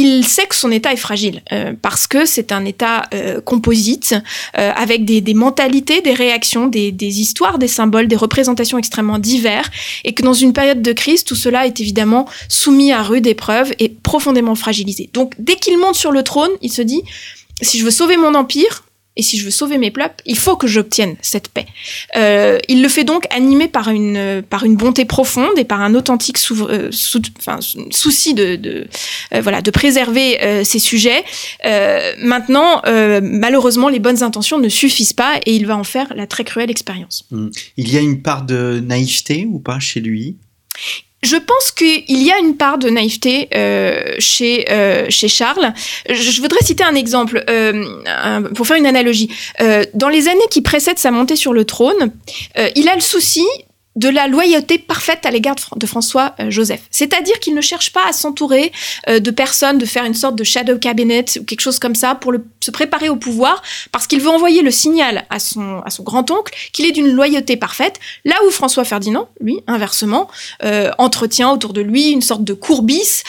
il 0.00 0.24
sait 0.24 0.46
que 0.46 0.54
son 0.54 0.70
état 0.70 0.92
est 0.92 0.96
fragile 0.96 1.42
euh, 1.52 1.74
parce 1.80 2.06
que 2.06 2.24
c'est 2.24 2.52
un 2.52 2.64
état 2.64 3.08
euh, 3.14 3.40
composite 3.40 4.14
euh, 4.58 4.72
avec 4.74 5.04
des, 5.04 5.34
mentalités, 5.34 6.00
des 6.00 6.14
réactions, 6.14 6.66
des, 6.66 6.92
histoires, 7.20 7.58
des 7.58 7.68
symboles, 7.68 8.08
des 8.08 8.16
représentations 8.16 8.78
extrêmement 8.78 9.18
divers 9.18 9.68
et 10.04 10.14
que 10.14 10.22
dans 10.22 10.32
une 10.32 10.52
période 10.52 10.82
de 10.82 10.92
crise, 10.92 11.24
tout 11.24 11.34
cela 11.34 11.66
est 11.66 11.80
évidemment 11.80 12.26
soumis 12.48 12.92
à 12.92 13.02
rude 13.02 13.26
épreuve 13.26 13.72
et 13.78 13.88
profondément 13.88 14.54
fragilisé. 14.54 15.10
Donc 15.12 15.34
dès 15.38 15.56
qu'il 15.56 15.78
monte 15.78 15.96
sur 15.96 16.12
le 16.12 16.22
trône, 16.22 16.50
il 16.62 16.72
se 16.72 16.82
dit 16.82 17.02
si 17.62 17.78
je 17.78 17.84
veux 17.84 17.90
sauver 17.90 18.16
mon 18.16 18.34
empire, 18.34 18.84
et 19.20 19.22
si 19.22 19.38
je 19.38 19.44
veux 19.44 19.50
sauver 19.50 19.76
mes 19.76 19.90
peuples, 19.90 20.14
il 20.24 20.38
faut 20.38 20.56
que 20.56 20.66
j'obtienne 20.66 21.14
cette 21.20 21.48
paix. 21.48 21.66
Euh, 22.16 22.58
il 22.68 22.82
le 22.82 22.88
fait 22.88 23.04
donc 23.04 23.26
animé 23.30 23.68
par 23.68 23.90
une, 23.90 24.42
par 24.48 24.64
une 24.64 24.76
bonté 24.76 25.04
profonde 25.04 25.58
et 25.58 25.64
par 25.64 25.82
un 25.82 25.94
authentique 25.94 26.38
euh, 26.52 26.90
souci 26.90 28.32
de, 28.32 28.86
euh, 29.34 29.40
voilà, 29.42 29.60
de 29.60 29.70
préserver 29.70 30.38
ces 30.64 30.78
sujets. 30.78 31.22
maintenant, 32.22 32.80
malheureusement, 33.22 33.90
les 33.90 33.98
bonnes 33.98 34.22
intentions 34.22 34.58
ne 34.58 34.70
suffisent 34.70 35.12
pas 35.12 35.38
et 35.44 35.54
il 35.54 35.66
va 35.66 35.76
en 35.76 35.84
faire 35.84 36.14
la 36.16 36.26
très 36.26 36.44
cruelle 36.44 36.70
expérience. 36.70 37.26
Hmm. 37.30 37.50
Il 37.76 37.92
y 37.92 37.98
a 37.98 38.00
une 38.00 38.22
part 38.22 38.46
de 38.46 38.82
naïveté 38.82 39.46
ou 39.46 39.58
pas 39.58 39.78
chez 39.80 40.00
lui? 40.00 40.36
Je 41.22 41.36
pense 41.36 41.70
qu'il 41.70 42.22
y 42.22 42.30
a 42.32 42.38
une 42.38 42.56
part 42.56 42.78
de 42.78 42.88
naïveté 42.88 43.48
euh, 43.54 44.14
chez, 44.18 44.70
euh, 44.70 45.06
chez 45.10 45.28
Charles. 45.28 45.72
Je, 46.08 46.40
voudrais 46.40 46.64
citer 46.64 46.82
un 46.82 46.94
exemple 46.94 47.44
euh, 47.50 47.84
pour 48.54 48.66
faire 48.66 48.76
une 48.76 48.86
analogie. 48.86 49.30
dans 49.94 50.08
les 50.08 50.28
années 50.28 50.40
qui 50.50 50.62
précèdent 50.62 50.98
sa 50.98 51.10
montée 51.10 51.36
sur 51.36 51.52
le 51.52 51.64
trône, 51.64 52.12
il 52.76 52.88
a 52.88 52.94
le 52.94 53.00
souci 53.00 53.44
de 53.96 54.08
la 54.08 54.28
loyauté 54.28 54.78
parfaite 54.78 55.26
à 55.26 55.30
l'égard 55.30 55.56
de 55.74 55.86
François 55.86 56.34
euh, 56.38 56.48
Joseph. 56.48 56.82
C'est-à-dire 56.90 57.40
qu'il 57.40 57.54
ne 57.54 57.60
cherche 57.60 57.92
pas 57.92 58.06
à 58.08 58.12
s'entourer 58.12 58.70
euh, 59.08 59.18
de 59.18 59.30
personnes, 59.32 59.78
de 59.78 59.84
faire 59.84 60.04
une 60.04 60.14
sorte 60.14 60.36
de 60.36 60.44
shadow 60.44 60.78
cabinet 60.78 61.24
ou 61.38 61.44
quelque 61.44 61.60
chose 61.60 61.80
comme 61.80 61.96
ça 61.96 62.14
pour 62.14 62.32
se 62.60 62.70
préparer 62.70 63.08
au 63.08 63.16
pouvoir, 63.16 63.62
parce 63.90 64.06
qu'il 64.06 64.20
veut 64.20 64.28
envoyer 64.28 64.62
le 64.62 64.70
signal 64.70 65.26
à 65.28 65.40
son, 65.40 65.80
à 65.84 65.90
son 65.90 66.04
grand-oncle 66.04 66.54
qu'il 66.72 66.86
est 66.86 66.92
d'une 66.92 67.10
loyauté 67.10 67.56
parfaite, 67.56 67.98
là 68.24 68.36
où 68.46 68.50
François 68.50 68.84
Ferdinand, 68.84 69.28
lui, 69.40 69.58
inversement, 69.66 70.28
euh, 70.62 70.92
entretient 70.98 71.50
autour 71.50 71.72
de 71.72 71.80
lui 71.80 72.10
une 72.10 72.22
sorte 72.22 72.44
de 72.44 72.54
courbis 72.54 73.22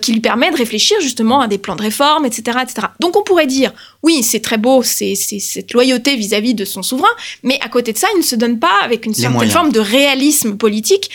qui 0.00 0.12
lui 0.12 0.20
permet 0.20 0.50
de 0.50 0.56
réfléchir 0.56 0.98
justement 1.00 1.40
à 1.40 1.48
des 1.48 1.58
plans 1.58 1.76
de 1.76 1.82
réforme, 1.82 2.24
etc. 2.24 2.58
etc. 2.62 2.86
Donc 3.00 3.16
on 3.16 3.22
pourrait 3.22 3.46
dire, 3.46 3.72
oui, 4.02 4.22
c'est 4.22 4.40
très 4.40 4.56
beau, 4.56 4.82
c'est 4.82 5.14
cette 5.14 5.72
loyauté 5.72 6.16
vis-à-vis 6.16 6.54
de 6.54 6.64
son 6.64 6.82
souverain, 6.82 7.08
mais 7.42 7.58
à 7.62 7.68
côté 7.68 7.92
de 7.92 7.98
ça, 7.98 8.08
il 8.14 8.18
ne 8.18 8.24
se 8.24 8.36
donne 8.36 8.58
pas 8.58 8.80
avec 8.82 9.04
une 9.04 9.14
certaine 9.14 9.50
forme 9.50 9.72
de 9.72 9.80
réalité 9.80 10.05
réalisme 10.06 10.56
politique, 10.56 11.10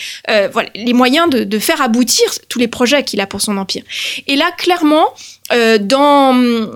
voilà, 0.52 0.68
les 0.74 0.92
moyens 0.92 1.28
de 1.30 1.58
faire 1.58 1.80
aboutir 1.80 2.26
tous 2.48 2.58
les 2.58 2.68
projets 2.68 3.02
qu'il 3.04 3.20
a 3.20 3.26
pour 3.26 3.40
son 3.40 3.56
empire. 3.56 3.82
Et 4.26 4.36
là, 4.36 4.50
clairement, 4.56 5.14
euh, 5.52 5.78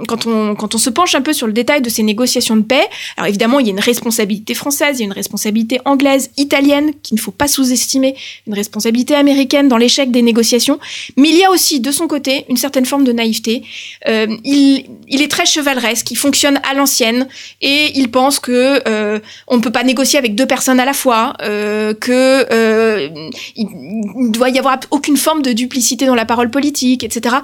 quand, 0.06 0.26
on, 0.26 0.78
se 0.78 0.90
penche 0.90 1.14
un 1.14 1.22
peu 1.22 1.32
sur 1.32 1.46
le 1.46 1.52
détail 1.52 1.80
de 1.80 1.88
ces 1.88 2.02
négociations 2.02 2.56
de 2.56 2.62
paix, 2.62 2.86
alors 3.16 3.28
évidemment, 3.28 3.60
il 3.60 3.66
y 3.66 3.70
a 3.70 3.72
une 3.72 3.80
responsabilité 3.80 4.54
française, 4.54 4.98
il 4.98 5.00
y 5.00 5.02
a 5.02 5.06
une 5.06 5.12
responsabilité 5.12 5.80
anglaise, 5.84 6.30
italienne, 6.36 6.92
qu'il 7.02 7.16
ne 7.16 7.20
faut 7.20 7.30
pas 7.30 7.48
sous-estimer, 7.48 8.14
une 8.46 8.54
responsabilité 8.54 9.14
américaine 9.14 9.68
dans 9.68 9.78
l'échec 9.78 10.10
des 10.10 10.22
négociations, 10.22 10.78
mais 11.16 11.30
il 11.30 11.36
y 11.36 11.44
a 11.44 11.50
aussi, 11.50 11.80
de 11.80 11.90
son 11.90 12.06
côté, 12.06 12.44
une 12.48 12.56
certaine 12.56 12.84
forme 12.84 13.04
de 13.04 13.12
naïveté. 13.12 13.62
Euh, 14.08 14.26
il, 14.44 14.86
est 15.08 15.30
très 15.30 15.46
chevaleresque, 15.46 16.10
il 16.10 16.16
fonctionne 16.16 16.60
à 16.68 16.74
l'ancienne, 16.74 17.28
et 17.62 17.92
il 17.94 18.10
pense 18.10 18.38
que 18.38 18.82
euh, 18.86 19.18
on 19.48 19.56
ne 19.56 19.62
peut 19.62 19.72
pas 19.72 19.84
négocier 19.84 20.18
avec 20.18 20.34
deux 20.34 20.46
personnes 20.46 20.80
à 20.80 20.84
la 20.84 20.92
fois, 20.92 21.34
que 21.38 23.10
il, 23.56 24.30
doit 24.30 24.50
y 24.50 24.58
avoir 24.58 24.78
aucune 24.90 25.16
forme 25.16 25.42
de 25.42 25.52
duplicité 25.52 26.06
dans 26.06 26.14
la 26.14 26.24
parole 26.24 26.50
politique, 26.50 27.04
etc. 27.04 27.36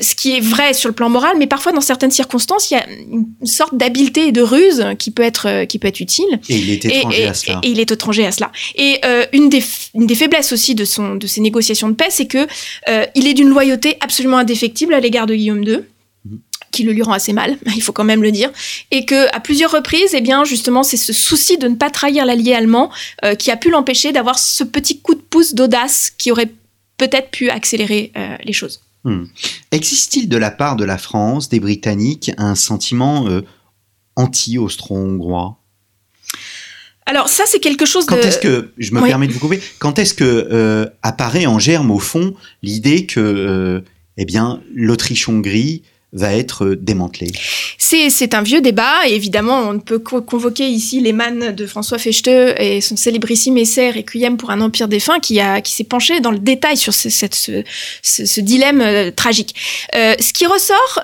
Ce 0.00 0.14
qui 0.14 0.36
est 0.36 0.40
vrai 0.40 0.74
sur 0.80 0.88
le 0.88 0.94
plan 0.94 1.08
moral, 1.08 1.36
mais 1.38 1.46
parfois 1.46 1.72
dans 1.72 1.80
certaines 1.80 2.10
circonstances, 2.10 2.70
il 2.70 2.74
y 2.74 2.76
a 2.78 2.86
une 2.88 3.46
sorte 3.46 3.76
d'habileté 3.76 4.28
et 4.28 4.32
de 4.32 4.42
ruse 4.42 4.84
qui 4.98 5.10
peut 5.10 5.22
être 5.22 5.46
euh, 5.48 5.64
qui 5.66 5.78
peut 5.78 5.88
être 5.88 6.00
utile. 6.00 6.40
Et 6.48 6.56
il 6.56 6.70
est 6.70 6.84
étranger 6.84 7.22
et, 7.22 7.26
à 7.26 7.34
cela. 7.34 7.60
Et, 7.62 7.68
et 7.68 7.70
il 7.70 7.80
est 7.80 7.90
étranger 7.92 8.26
à 8.26 8.32
cela. 8.32 8.50
Et 8.74 8.98
euh, 9.04 9.24
une 9.32 9.48
des 9.48 9.62
une 9.94 10.06
des 10.06 10.14
faiblesses 10.14 10.52
aussi 10.52 10.74
de 10.74 10.84
son 10.84 11.14
de 11.14 11.26
ses 11.26 11.40
négociations 11.40 11.88
de 11.88 11.94
paix, 11.94 12.08
c'est 12.10 12.26
que 12.26 12.46
euh, 12.88 13.06
il 13.14 13.26
est 13.26 13.34
d'une 13.34 13.48
loyauté 13.48 13.96
absolument 14.00 14.38
indéfectible 14.38 14.94
à 14.94 15.00
l'égard 15.00 15.26
de 15.26 15.34
Guillaume 15.34 15.62
II 15.62 15.80
qui 16.70 16.84
le 16.84 16.92
lui 16.92 17.02
rend 17.02 17.12
assez 17.12 17.32
mal, 17.32 17.56
il 17.76 17.82
faut 17.82 17.92
quand 17.92 18.04
même 18.04 18.22
le 18.22 18.32
dire, 18.32 18.50
et 18.90 19.04
que 19.04 19.34
à 19.34 19.40
plusieurs 19.40 19.70
reprises, 19.70 20.14
eh 20.14 20.20
bien 20.20 20.44
justement, 20.44 20.82
c'est 20.82 20.96
ce 20.96 21.12
souci 21.12 21.58
de 21.58 21.68
ne 21.68 21.74
pas 21.74 21.90
trahir 21.90 22.24
l'allié 22.24 22.54
allemand 22.54 22.90
euh, 23.24 23.34
qui 23.34 23.50
a 23.50 23.56
pu 23.56 23.70
l'empêcher 23.70 24.12
d'avoir 24.12 24.38
ce 24.38 24.64
petit 24.64 25.00
coup 25.00 25.14
de 25.14 25.20
pouce 25.20 25.54
d'audace 25.54 26.12
qui 26.16 26.30
aurait 26.30 26.50
peut-être 26.96 27.30
pu 27.30 27.50
accélérer 27.50 28.12
euh, 28.16 28.36
les 28.44 28.52
choses. 28.52 28.80
Hmm. 29.04 29.24
Existe-t-il 29.70 30.28
de 30.28 30.36
la 30.36 30.50
part 30.50 30.76
de 30.76 30.84
la 30.84 30.98
France, 30.98 31.48
des 31.48 31.60
Britanniques, 31.60 32.30
un 32.36 32.54
sentiment 32.54 33.28
euh, 33.28 33.42
anti-austro-hongrois? 34.16 35.58
Alors 37.06 37.28
ça, 37.28 37.44
c'est 37.46 37.60
quelque 37.60 37.86
chose 37.86 38.06
Quand 38.06 38.16
de... 38.16 38.22
est-ce 38.22 38.38
que, 38.38 38.72
je 38.78 38.92
me 38.92 39.00
Oui. 39.00 39.08
permets 39.08 39.26
de 39.26 39.32
vous 39.32 39.40
couper, 39.40 39.60
quand 39.78 39.98
est-ce 39.98 40.14
que 40.14 40.48
euh, 40.52 40.86
apparaît 41.02 41.46
en 41.46 41.58
germe 41.58 41.90
au 41.90 41.98
fond 41.98 42.34
l'idée 42.62 43.06
que, 43.06 43.20
euh, 43.20 43.80
eh 44.16 44.24
bien, 44.24 44.62
l'Autriche-Hongrie 44.74 45.82
va 46.12 46.34
être 46.34 46.64
euh, 46.64 46.76
démantelée 46.76 47.30
C'est, 47.78 48.34
un 48.34 48.42
vieux 48.42 48.60
débat, 48.60 49.06
et 49.08 49.14
évidemment, 49.14 49.58
on 49.68 49.72
ne 49.74 49.78
peut 49.78 49.98
co- 49.98 50.22
convoquer 50.22 50.68
ici 50.68 51.00
les 51.00 51.12
mannes 51.12 51.52
de 51.52 51.66
François 51.66 51.98
Fechte 51.98 52.28
et 52.28 52.80
son 52.80 52.96
célébrissime 52.96 53.56
essai 53.58 53.90
Requiem 53.90 54.36
pour 54.36 54.50
un 54.50 54.60
empire 54.60 54.88
défunt 54.88 55.18
qui, 55.20 55.38
qui 55.64 55.72
s'est 55.72 55.84
penché 55.84 56.20
dans 56.20 56.30
le 56.30 56.38
détail 56.38 56.76
sur 56.76 56.94
ce, 56.94 57.08
cette- 57.10 57.34
ce, 57.34 58.40
dilemme 58.40 58.80
euh, 58.80 59.10
tragique. 59.10 59.54
Euh, 59.94 60.14
ce 60.20 60.32
qui 60.32 60.46
ressort, 60.46 61.00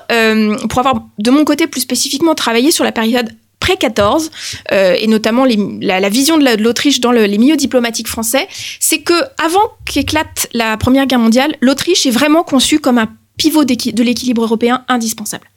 pour 0.69 0.79
avoir 0.79 1.05
de 1.19 1.31
mon 1.31 1.43
côté 1.45 1.67
plus 1.67 1.81
spécifiquement 1.81 2.35
travaillé 2.35 2.71
sur 2.71 2.83
la 2.83 2.91
période 2.91 3.29
pré-14, 3.59 4.29
euh, 4.71 4.95
et 4.99 5.07
notamment 5.07 5.45
la, 5.45 5.99
vision 6.09 6.37
de 6.37 6.43
la- 6.43 6.55
de 6.57 6.63
l'Autriche 6.63 6.99
dans 6.99 7.11
le- 7.11 7.25
les 7.25 7.37
milieux 7.37 7.57
diplomatiques 7.57 8.07
français, 8.07 8.47
c'est 8.79 8.99
que 8.99 9.13
avant 9.43 9.71
qu'éclate 9.85 10.47
la 10.53 10.77
Première 10.77 11.05
Guerre 11.07 11.19
mondiale, 11.19 11.55
l'Autriche 11.61 12.05
est 12.05 12.11
vraiment 12.11 12.43
conçue 12.43 12.79
comme 12.79 12.97
un 12.97 13.09
pivot 13.37 13.65
de 13.65 14.03
l'équilibre 14.03 14.43
européen 14.43 14.83
indispensable. 14.87 15.47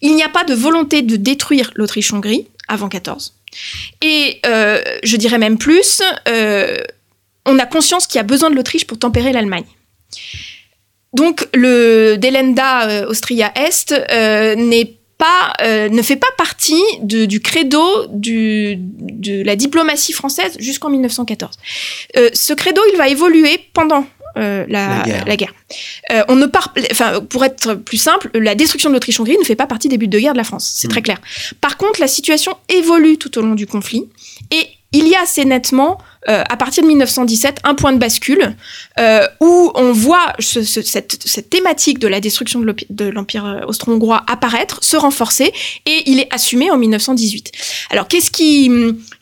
Il 0.00 0.14
n'y 0.14 0.22
a 0.22 0.28
pas 0.28 0.44
de 0.44 0.54
volonté 0.54 1.02
de 1.02 1.16
détruire 1.16 1.70
l'Autriche-Hongrie 1.74 2.46
avant 2.68 2.88
14. 2.88 3.34
Et 4.02 4.40
euh, 4.46 4.82
je 5.02 5.16
dirais 5.16 5.38
même 5.38 5.58
plus, 5.58 6.02
euh, 6.28 6.78
on 7.46 7.58
a 7.58 7.66
conscience 7.66 8.06
qu'il 8.06 8.16
y 8.16 8.20
a 8.20 8.24
besoin 8.24 8.50
de 8.50 8.56
l'Autriche 8.56 8.86
pour 8.86 8.98
tempérer 8.98 9.32
l'Allemagne. 9.32 9.64
Donc 11.12 11.48
le 11.54 12.16
Delenda 12.16 12.88
euh, 12.88 13.08
Austria 13.08 13.52
Est 13.54 13.92
ne 15.90 16.02
fait 16.02 16.16
pas 16.16 16.30
partie 16.36 16.82
du 17.00 17.40
credo 17.40 18.06
de 18.08 19.42
la 19.42 19.56
diplomatie 19.56 20.12
française 20.12 20.56
jusqu'en 20.58 20.90
1914. 20.90 21.56
Euh, 22.16 22.30
ce 22.32 22.52
credo, 22.52 22.80
il 22.92 22.98
va 22.98 23.08
évoluer 23.08 23.60
pendant 23.72 24.06
euh, 24.36 24.64
la, 24.68 25.02
La 25.26 25.36
guerre. 25.36 25.52
Euh, 26.12 26.22
on 26.28 26.36
ne 26.36 26.46
part, 26.46 26.72
enfin, 26.90 27.20
pour 27.20 27.44
être 27.44 27.74
plus 27.74 27.96
simple, 27.98 28.30
la 28.34 28.54
destruction 28.54 28.90
de 28.90 28.94
l'Autriche-Hongrie 28.94 29.36
ne 29.38 29.44
fait 29.44 29.56
pas 29.56 29.66
partie 29.66 29.88
des 29.88 29.98
buts 29.98 30.08
de 30.08 30.18
guerre 30.18 30.32
de 30.32 30.38
la 30.38 30.44
France. 30.44 30.72
C'est 30.76 30.88
Mm. 30.88 30.90
très 30.90 31.02
clair. 31.02 31.18
Par 31.60 31.76
contre, 31.76 32.00
la 32.00 32.08
situation 32.08 32.56
évolue 32.68 33.16
tout 33.18 33.36
au 33.38 33.42
long 33.42 33.54
du 33.54 33.66
conflit 33.66 34.04
et 34.50 34.66
il 34.92 35.08
y 35.08 35.16
a 35.16 35.22
assez 35.22 35.44
nettement, 35.44 35.98
euh, 36.28 36.44
à 36.48 36.56
partir 36.56 36.84
de 36.84 36.88
1917, 36.88 37.58
un 37.64 37.74
point 37.74 37.92
de 37.92 37.98
bascule 37.98 38.54
euh, 39.00 39.26
où 39.40 39.72
on 39.74 39.90
voit 39.92 40.32
ce- 40.38 40.62
ce- 40.62 40.82
cette, 40.82 41.18
cette 41.26 41.50
thématique 41.50 41.98
de 41.98 42.06
la 42.06 42.20
destruction 42.20 42.60
de 42.60 43.04
l'Empire 43.10 43.64
austro-hongrois 43.66 44.22
apparaître, 44.28 44.78
se 44.84 44.96
renforcer, 44.96 45.52
et 45.86 46.02
il 46.06 46.20
est 46.20 46.32
assumé 46.32 46.70
en 46.70 46.76
1918. 46.78 47.50
Alors, 47.90 48.06
qu'est-ce 48.06 48.30
qui, 48.30 48.70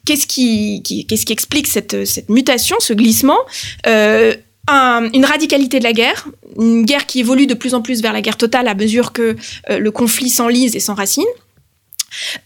qu'est-ce 0.05 0.27
qui, 0.27 0.83
qui- 0.85 1.07
qu'est-ce 1.07 1.25
qui 1.25 1.33
explique 1.33 1.67
cette, 1.69 2.05
cette 2.05 2.29
mutation, 2.29 2.77
ce 2.79 2.93
glissement? 2.93 3.39
Euh, 3.87 4.35
un- 4.69 5.11
une 5.13 5.25
radicalité 5.25 5.79
de 5.79 5.85
la 5.85 5.93
guerre, 5.93 6.29
une 6.59 6.85
guerre 6.85 7.07
qui 7.07 7.21
évolue 7.21 7.47
de 7.47 7.55
plus 7.55 7.75
en 7.75 7.83
plus 7.83 8.01
vers 8.03 8.13
la 8.13 8.21
guerre 8.21 8.37
totale 8.37 8.69
à 8.69 8.75
mesure 8.75 9.13
que 9.13 9.37
euh, 9.71 9.79
le 9.79 9.91
conflit 9.91 10.29
s'enlise 10.31 10.77
et 10.77 10.81
s'enracine. 10.81 11.25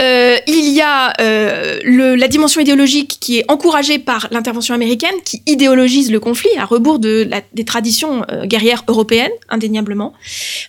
Euh, 0.02 0.36
il 0.46 0.70
y 0.70 0.80
a 0.80 1.12
euh, 1.20 1.80
la 2.16 2.28
dimension 2.28 2.60
idéologique 2.60 3.18
qui 3.20 3.38
est 3.38 3.44
encouragée 3.48 3.98
par 3.98 4.28
l'intervention 4.30 4.74
américaine, 4.74 5.14
qui 5.24 5.42
idéologise 5.46 6.10
le 6.10 6.20
conflit 6.20 6.50
à 6.58 6.64
rebours 6.64 6.98
de 6.98 7.28
des 7.52 7.64
traditions 7.64 8.24
euh, 8.30 8.46
guerrières 8.46 8.84
européennes, 8.88 9.32
indéniablement. 9.48 10.12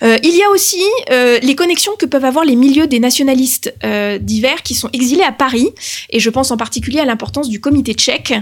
Il 0.01 0.35
y 0.35 0.43
a 0.43 0.49
aussi 0.49 0.83
les 1.09 1.55
connexions 1.55 1.93
que 1.97 2.05
peuvent 2.05 2.25
avoir 2.25 2.45
les 2.45 2.55
milieux 2.55 2.87
des 2.87 2.99
nationalistes 2.99 3.73
divers 4.21 4.61
qui 4.63 4.75
sont 4.75 4.89
exilés 4.93 5.23
à 5.23 5.31
Paris, 5.31 5.69
et 6.09 6.19
je 6.19 6.29
pense 6.29 6.51
en 6.51 6.57
particulier 6.57 6.99
à 6.99 7.05
l'importance 7.05 7.49
du 7.49 7.59
comité 7.59 7.93
tchèque, 7.93 8.33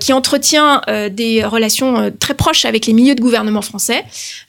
qui 0.00 0.12
entretient 0.12 0.82
des 1.10 1.44
relations 1.44 2.12
très 2.18 2.34
proches 2.34 2.64
avec 2.64 2.86
les 2.86 2.92
milieux 2.92 3.14
de 3.14 3.20
gouvernement 3.20 3.62
français, 3.62 4.04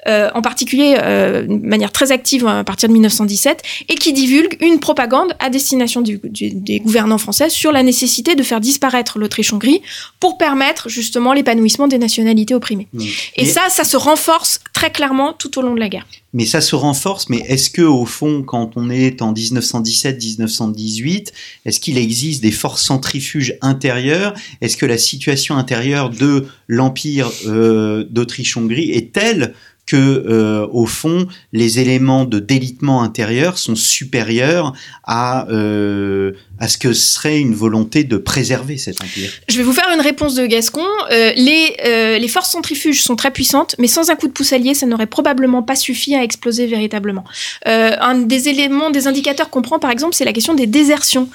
en 0.07 0.41
particulier 0.41 0.95
de 0.95 1.67
manière 1.67 1.91
très 1.91 2.11
active 2.11 2.47
à 2.47 2.63
partir 2.63 2.89
de 2.89 2.93
1917, 2.93 3.61
et 3.89 3.95
qui 3.95 4.13
divulgue 4.13 4.57
une 4.61 4.79
propagande 4.79 5.28
à 5.39 5.49
destination 5.49 6.01
du- 6.01 6.19
du- 6.23 6.51
des 6.51 6.79
gouvernants 6.79 7.17
français 7.17 7.49
sur 7.49 7.71
la 7.71 7.83
nécessité 7.83 8.35
de 8.35 8.43
faire 8.43 8.59
disparaître 8.61 9.19
l'Autriche-Hongrie 9.19 9.81
pour 10.19 10.37
permettre 10.37 10.89
justement 10.89 11.33
l'épanouissement 11.33 11.87
des 11.87 11.97
nationalités 11.97 12.53
opprimées. 12.55 12.87
Et 13.35 13.43
Mais- 13.43 13.45
ça, 13.45 13.61
ça 13.69 13.83
se 13.83 13.97
renforce 13.97 14.59
très 14.73 14.91
clairement 14.91 15.33
tout 15.33 15.57
au 15.59 15.61
long 15.61 15.73
de 15.75 15.79
la 15.79 15.89
guerre. 15.89 16.07
Mais 16.33 16.45
ça 16.45 16.61
se 16.61 16.75
renforce, 16.75 17.27
mais 17.29 17.43
est-ce 17.47 17.69
que 17.71 17.81
au 17.81 18.05
fond, 18.05 18.43
quand 18.43 18.71
on 18.75 18.89
est 18.91 19.21
en 19.23 19.33
1917-1918, 19.33 21.31
est-ce 21.65 21.79
qu'il 21.79 21.97
existe 21.97 22.41
des 22.41 22.51
forces 22.51 22.83
centrifuges 22.83 23.55
intérieures? 23.61 24.33
Est-ce 24.61 24.77
que 24.77 24.85
la 24.85 24.97
situation 24.97 25.57
intérieure 25.57 26.09
de 26.09 26.45
l'empire 26.67 27.31
euh, 27.47 28.05
d'Autriche-Hongrie 28.09 28.91
est 28.91 29.11
telle 29.11 29.53
que, 29.89 29.95
euh, 29.97 30.67
au 30.71 30.85
fond, 30.85 31.27
les 31.51 31.79
éléments 31.79 32.23
de 32.25 32.37
délitement 32.37 33.01
intérieur 33.01 33.57
sont 33.57 33.73
supérieurs 33.75 34.73
à, 35.03 35.47
euh, 35.49 36.33
à 36.59 36.67
ce 36.67 36.77
que 36.77 36.93
serait 36.93 37.39
une 37.39 37.55
volonté 37.55 38.03
de 38.03 38.17
préserver 38.17 38.77
cet 38.77 39.01
empire 39.01 39.31
Je 39.47 39.57
vais 39.57 39.63
vous 39.63 39.73
faire 39.73 39.89
une 39.93 40.01
réponse 40.01 40.35
de 40.35 40.45
Gascon. 40.45 40.85
Euh, 41.11 41.31
les, 41.35 41.75
euh, 41.85 42.17
les 42.17 42.27
forces 42.27 42.51
centrifuges 42.51 43.01
sont 43.01 43.15
très 43.15 43.31
puissantes, 43.31 43.75
mais 43.79 43.87
sans 43.87 44.09
un 44.09 44.15
coup 44.15 44.27
de 44.27 44.33
pouce 44.33 44.51
allié, 44.51 44.73
ça 44.73 44.85
n'aurait 44.85 45.07
probablement 45.07 45.63
pas 45.63 45.75
suffi 45.75 46.15
à 46.15 46.23
exploser 46.23 46.67
véritablement. 46.67 47.23
Euh, 47.67 47.95
un 48.01 48.15
des 48.15 48.49
éléments, 48.49 48.89
des 48.89 49.07
indicateurs 49.07 49.49
qu'on 49.49 49.61
prend, 49.61 49.79
par 49.79 49.91
exemple, 49.91 50.15
c'est 50.15 50.25
la 50.25 50.33
question 50.33 50.53
des 50.53 50.67
désertions. 50.67 51.29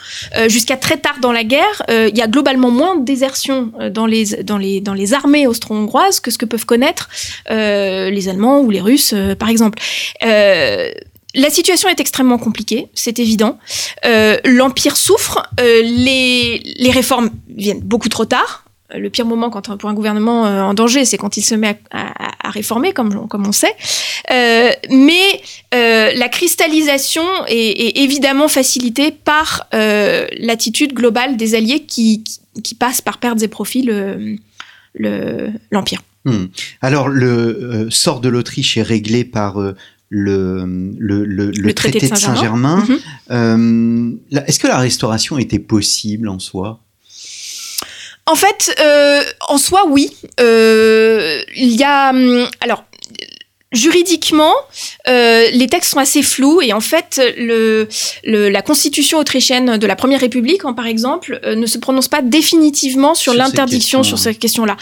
Jusqu'à 0.49 0.77
très 0.77 0.97
tard 0.97 1.17
dans 1.21 1.33
la 1.33 1.45
guerre, 1.45 1.83
il 1.89 2.17
y 2.17 2.21
a 2.21 2.27
globalement 2.27 2.71
moins 2.71 2.97
de 2.97 3.05
désertions 3.05 3.73
dans 3.91 4.07
les, 4.07 5.15
armées 5.15 5.47
austro-hongroises 5.47 6.21
que 6.21 6.31
ce 6.31 6.39
que 6.39 6.47
peuvent 6.47 6.67
connaître 6.67 7.09
les 7.49 8.29
Allemands 8.29 8.61
ou 8.61 8.71
les 8.71 8.81
Russes, 8.81 9.15
par 9.39 9.49
exemple. 9.49 9.79
La 11.35 11.51
situation 11.51 11.89
est 11.89 11.99
extrêmement 11.99 12.39
compliquée, 12.39 12.87
c'est 12.95 13.19
évident. 13.19 13.59
Euh, 14.05 14.39
L'Empire 14.45 14.97
souffre, 14.97 15.43
euh, 15.61 15.83
les, 15.83 16.91
réformes 16.93 17.31
viennent 17.49 17.81
beaucoup 17.81 18.09
trop 18.09 18.25
tard. 18.25 18.65
Euh, 18.95 18.99
Le 18.99 19.11
pire 19.11 19.27
moment 19.27 19.51
quand, 19.51 19.77
pour 19.77 19.91
un 19.91 19.95
gouvernement 19.95 20.43
en 20.43 20.75
danger, 20.75 21.05
c'est 21.05 21.19
quand 21.19 21.37
il 21.37 21.43
se 21.43 21.57
met 21.57 21.81
à, 21.91 22.51
réformer, 22.51 22.93
comme, 22.93 23.29
on 23.33 23.53
sait. 23.53 23.75
Mais 24.31 25.41
la 25.73 26.29
cristallisation 26.29 27.25
est, 27.49 27.99
évidemment 27.99 28.47
facilitée 28.47 29.11
par 29.11 29.67
l'attitude 29.73 30.93
globale 30.93 31.37
des 31.37 31.57
alliés 31.57 31.81
qui, 31.81 32.23
passent 32.79 33.01
par 33.01 33.19
pertes 33.19 33.43
et 33.43 33.49
profits 33.49 33.83
le- 33.83 34.37
le- 34.95 35.51
l'Empire. 35.73 36.01
Hmm. 36.25 36.47
Alors, 36.81 37.09
le 37.09 37.89
sort 37.91 38.21
de 38.21 38.29
l'Autriche 38.29 38.77
est 38.79 38.83
réglé 38.83 39.25
par 39.25 39.59
le, 40.15 40.65
le, 40.99 41.25
le, 41.25 41.51
le 41.51 41.75
traité, 41.75 42.09
de 42.09 42.15
Saint-Germain. 42.15 42.85
Mhm. 42.89 42.99
Euh, 43.33 44.43
Est-ce 44.47 44.61
que 44.61 44.69
la 44.69 44.79
restauration 44.79 45.39
était 45.39 45.59
possible 45.59 46.29
en 46.29 46.39
soi? 46.39 46.81
En 48.27 48.37
fait, 48.37 48.75
euh, 48.81 49.23
en 49.49 49.59
soi, 49.59 49.87
oui. 49.89 50.11
Euh, 50.41 51.43
il 51.57 51.75
y 51.77 51.83
a. 51.83 52.11
hum, 52.11 52.47
Alors. 52.61 52.85
Juridiquement, 53.75 54.53
euh, 55.09 55.49
les 55.53 55.67
textes 55.67 55.91
sont 55.91 55.99
assez 55.99 56.23
flous 56.23 56.61
et 56.63 56.73
en 56.73 56.81
fait, 56.81 57.21
le, 57.37 57.89
le- 58.25 58.49
la 58.49 58.63
constitution 58.63 59.19
autrichienne 59.19 59.77
de 59.79 59.87
la 59.87 59.97
Première 59.97 60.21
République, 60.21 60.63
par 60.77 60.87
exemple, 60.87 61.41
euh, 61.45 61.55
ne 61.55 61.67
se 61.67 61.79
prononce 61.79 62.09
pas 62.09 62.23
définitivement 62.23 63.15
sur, 63.15 63.35
l'interdiction 63.35 64.03
sur 64.05 64.19
cette 64.19 64.39
question-là. 64.39 64.77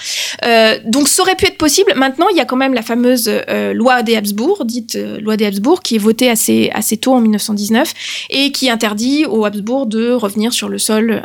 Euh, 0.45 0.79
donc, 0.85 1.09
ça 1.09 1.23
aurait 1.23 1.37
pu 1.37 1.47
être 1.47 1.57
possible. 1.57 1.93
Maintenant, 1.97 2.27
il 2.31 2.37
y 2.37 2.41
a 2.41 2.45
quand 2.45 2.57
même 2.57 2.75
la 2.75 2.83
fameuse 2.83 3.31
loi 3.73 4.03
des 4.03 4.17
Habsbourg, 4.17 4.65
dite 4.65 4.99
loi 5.21 5.37
des 5.37 5.47
Habsbourg, 5.47 5.83
qui 5.83 5.97
est 5.97 5.99
votée 5.99 6.29
assez, 6.29 6.71
assez 6.75 6.97
tôt 6.99 7.15
en 7.15 7.21
1919 7.21 7.93
et 8.31 8.53
qui 8.53 8.69
interdit 8.71 9.25
aux 9.25 9.45
Habsbourg 9.45 9.87
de 9.87 10.13
revenir 10.13 10.53
sur 10.53 10.69
le 10.69 10.79
sol 10.79 11.23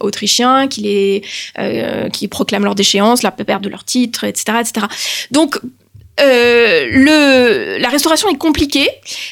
autrichien, 0.00 0.68
qui 0.68 0.82
les, 0.82 1.22
qui 2.12 2.28
proclament 2.28 2.64
leur 2.64 2.74
déchéance, 2.74 3.22
la 3.22 3.30
perte 3.30 3.62
de 3.62 3.68
leur 3.70 3.84
titre, 3.84 4.24
etc., 4.24 4.58
etc. 4.60 4.86
Donc 5.30 5.58
euh, 6.20 6.86
le, 6.90 7.78
la 7.78 7.88
restauration 7.88 8.28
est 8.28 8.38
compliquée, 8.38 8.88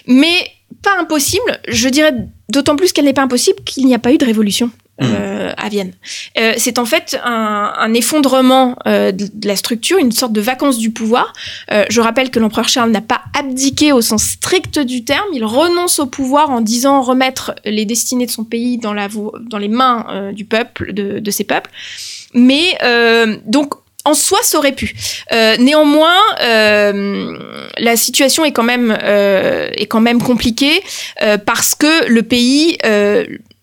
mais 0.07 0.51
pas 0.83 0.99
impossible. 1.01 1.61
Je 1.68 1.88
dirais 1.88 2.12
d'autant 2.49 2.77
plus 2.77 2.92
qu'elle 2.92 3.07
n'est 3.07 3.12
pas 3.12 3.22
impossible 3.22 3.59
qu'il 3.64 3.87
n'y 3.87 3.94
a 3.94 3.99
pas 3.99 4.12
eu 4.12 4.18
de 4.18 4.25
révolution. 4.25 4.70
euh, 5.03 5.53
à 5.57 5.68
Vienne. 5.68 5.92
Euh, 6.38 6.55
c'est 6.57 6.79
en 6.79 6.87
fait 6.87 7.18
un, 7.22 7.72
un 7.79 7.94
effondrement 7.94 8.77
euh, 8.87 9.12
de, 9.12 9.29
de 9.33 9.46
la 9.46 9.57
structure, 9.57 9.99
une 9.99 10.12
sorte 10.12 10.33
de 10.33 10.40
vacance 10.40 10.79
du 10.79 10.90
pouvoir. 10.90 11.33
Euh, 11.70 11.85
je 11.90 12.01
rappelle 12.01 12.31
que 12.31 12.38
l'empereur 12.38 12.68
Charles 12.68 12.90
n'a 12.90 13.03
pas 13.03 13.20
abdiqué 13.38 13.92
au 13.92 14.01
sens 14.01 14.22
strict 14.22 14.79
du 14.79 15.05
terme. 15.05 15.27
Il 15.35 15.44
renonce 15.44 15.99
au 15.99 16.07
pouvoir 16.07 16.51
en 16.51 16.61
disant 16.61 17.03
remettre 17.03 17.55
les 17.64 17.85
destinées 17.85 18.27
de 18.27 18.31
son 18.31 18.44
pays 18.44 18.79
dans, 18.79 18.94
la, 18.94 19.09
dans 19.40 19.59
les 19.59 19.68
mains 19.68 20.07
euh, 20.11 20.33
du 20.33 20.44
peuple, 20.44 20.92
de, 20.92 21.18
de 21.18 21.31
ses 21.31 21.44
peuples. 21.44 21.70
Mais 22.33 22.79
euh, 22.83 23.37
donc 23.44 23.75
en 24.07 24.14
soi, 24.14 24.38
ça 24.42 24.59
aurait 24.59 24.73
pu. 24.73 24.95
Euh, 25.33 25.57
néanmoins, 25.59 26.19
euh, 26.42 27.37
la 27.79 27.97
situation 27.97 28.45
est 28.45 28.53
quand 28.53 28.62
même 28.62 28.97
euh, 29.03 29.69
est 29.77 29.87
quand 29.87 30.01
même 30.01 30.23
compliquée 30.23 30.83
parce 31.45 31.75
que 31.75 32.07
le 32.09 32.23
pays 32.23 32.79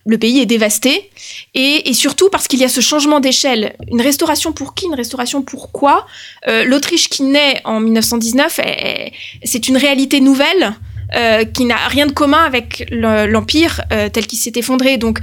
le 0.06 0.18
pays 0.18 0.42
est 0.42 0.46
dévasté 0.46 1.10
et, 1.56 1.94
surtout 1.94 2.28
parce 2.30 2.48
qu'il 2.50 2.60
y 2.60 2.66
a 2.66 2.70
ce 2.70 2.82
changement 2.82 3.22
d'échelle. 3.22 3.74
Une 3.90 4.02
restauration 4.02 4.52
pour 4.52 4.76
qui? 4.76 4.86
Une 4.86 4.96
restauration 4.96 5.42
pourquoi 5.44 6.06
euh, 6.50 6.66
L'Autriche 6.66 7.08
qui 7.08 7.24
naît 7.24 7.62
en 7.64 7.80
1919, 7.80 8.60
est- 8.60 8.64
est- 8.66 9.14
c'est 9.46 9.68
une 9.70 9.78
réalité 9.78 10.20
nouvelle. 10.20 10.74
qui 11.54 11.66
n'a 11.66 11.78
rien 11.90 12.08
de 12.08 12.12
commun 12.12 12.44
avec 12.44 12.88
le- 12.90 13.28
l'empire 13.28 13.82
tel 14.14 14.26
qu'il 14.26 14.40
s'est 14.40 14.54
effondré. 14.56 14.98
Donc, 14.98 15.20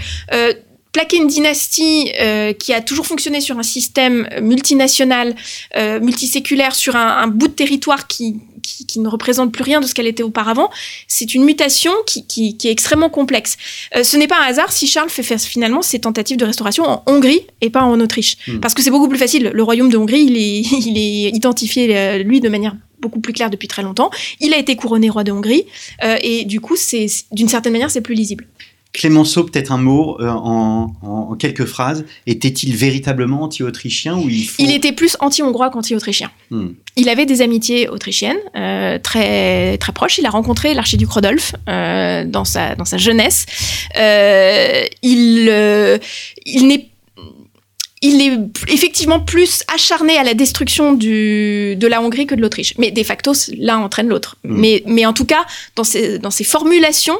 plaquer 0.92 1.16
une 1.18 1.28
dynastie 1.28 2.12
euh, 2.20 2.52
qui 2.52 2.72
a 2.72 2.80
toujours 2.80 3.06
fonctionné 3.06 3.40
sur 3.40 3.58
un 3.58 3.62
système 3.62 4.28
multinational, 4.40 5.34
euh, 5.76 6.00
multiséculaire, 6.00 6.74
sur 6.74 6.96
un, 6.96 7.18
un 7.18 7.26
bout 7.26 7.48
de 7.48 7.52
territoire 7.52 8.06
qui, 8.06 8.40
qui, 8.62 8.86
qui 8.86 9.00
ne 9.00 9.08
représente 9.08 9.52
plus 9.52 9.62
rien 9.62 9.80
de 9.80 9.86
ce 9.86 9.94
qu'elle 9.94 10.06
était 10.06 10.22
auparavant, 10.22 10.70
c'est 11.08 11.34
une 11.34 11.44
mutation 11.44 11.92
qui, 12.06 12.26
qui, 12.26 12.56
qui 12.56 12.68
est 12.68 12.72
extrêmement 12.72 13.10
complexe. 13.10 13.56
Euh, 13.96 14.04
ce 14.04 14.16
n'est 14.16 14.26
pas 14.26 14.38
un 14.38 14.44
hasard 14.44 14.72
si 14.72 14.86
Charles 14.86 15.10
fait 15.10 15.22
faire 15.22 15.40
finalement 15.40 15.82
ses 15.82 16.00
tentatives 16.00 16.36
de 16.36 16.44
restauration 16.44 16.84
en 16.84 17.02
Hongrie 17.06 17.40
et 17.60 17.70
pas 17.70 17.82
en 17.82 18.00
Autriche. 18.00 18.36
Mm. 18.46 18.60
Parce 18.60 18.74
que 18.74 18.82
c'est 18.82 18.90
beaucoup 18.90 19.08
plus 19.08 19.18
facile. 19.18 19.50
Le 19.52 19.62
royaume 19.62 19.90
de 19.90 19.96
Hongrie, 19.96 20.22
il 20.22 20.36
est, 20.36 20.60
il 20.86 20.98
est 20.98 21.30
identifié, 21.30 21.96
euh, 21.96 22.18
lui, 22.18 22.40
de 22.40 22.48
manière 22.48 22.76
beaucoup 23.00 23.20
plus 23.20 23.32
claire 23.32 23.50
depuis 23.50 23.68
très 23.68 23.82
longtemps. 23.82 24.10
Il 24.40 24.52
a 24.52 24.58
été 24.58 24.76
couronné 24.76 25.08
roi 25.08 25.24
de 25.24 25.32
Hongrie 25.32 25.64
euh, 26.04 26.16
et 26.22 26.44
du 26.44 26.60
coup, 26.60 26.76
c'est 26.76 27.06
d'une 27.32 27.48
certaine 27.48 27.72
manière, 27.72 27.90
c'est 27.90 28.02
plus 28.02 28.14
lisible. 28.14 28.46
Clémenceau, 28.92 29.44
peut-être 29.44 29.70
un 29.70 29.78
mot 29.78 30.20
euh, 30.20 30.28
en, 30.28 31.36
quelques 31.38 31.64
phrases. 31.64 32.04
Était-il 32.26 32.74
véritablement 32.74 33.42
anti-autrichien 33.42 34.16
ou 34.16 34.28
il 34.28 34.44
faut... 34.44 34.62
Il 34.62 34.72
était 34.72 34.92
plus 34.92 35.16
anti-hongrois 35.20 35.70
qu'anti-autrichien. 35.70 36.30
Hmm. 36.50 36.70
Il 36.96 37.08
avait 37.08 37.26
des 37.26 37.40
amitiés 37.40 37.88
autrichiennes 37.88 38.38
euh, 38.56 38.98
très 38.98 39.78
très 39.78 39.92
proches. 39.92 40.18
Il 40.18 40.26
a 40.26 40.30
rencontré 40.30 40.74
l'archiduc 40.74 41.08
Rodolphe 41.08 41.54
euh, 41.68 42.24
dans 42.24 42.44
sa 42.44 42.74
dans 42.74 42.84
sa 42.84 42.98
jeunesse. 42.98 43.46
Il 43.94 46.00
il 46.44 46.66
n'est 46.66 46.90
il 48.02 48.22
est 48.22 48.72
effectivement 48.72 49.20
plus 49.20 49.62
acharné 49.72 50.16
à 50.16 50.24
la 50.24 50.32
destruction 50.32 50.94
du, 50.94 51.76
de 51.76 51.86
la 51.86 52.00
Hongrie 52.00 52.26
que 52.26 52.34
de 52.34 52.40
l'Autriche. 52.40 52.72
Mais 52.78 52.90
de 52.90 53.02
facto, 53.02 53.32
l'un 53.58 53.76
entraîne 53.78 54.08
l'autre. 54.08 54.38
Mm. 54.42 54.60
Mais, 54.60 54.82
mais 54.86 55.04
en 55.04 55.12
tout 55.12 55.26
cas, 55.26 55.44
dans 55.76 55.84
ses, 55.84 56.18
dans 56.18 56.30
ses 56.30 56.44
formulations, 56.44 57.18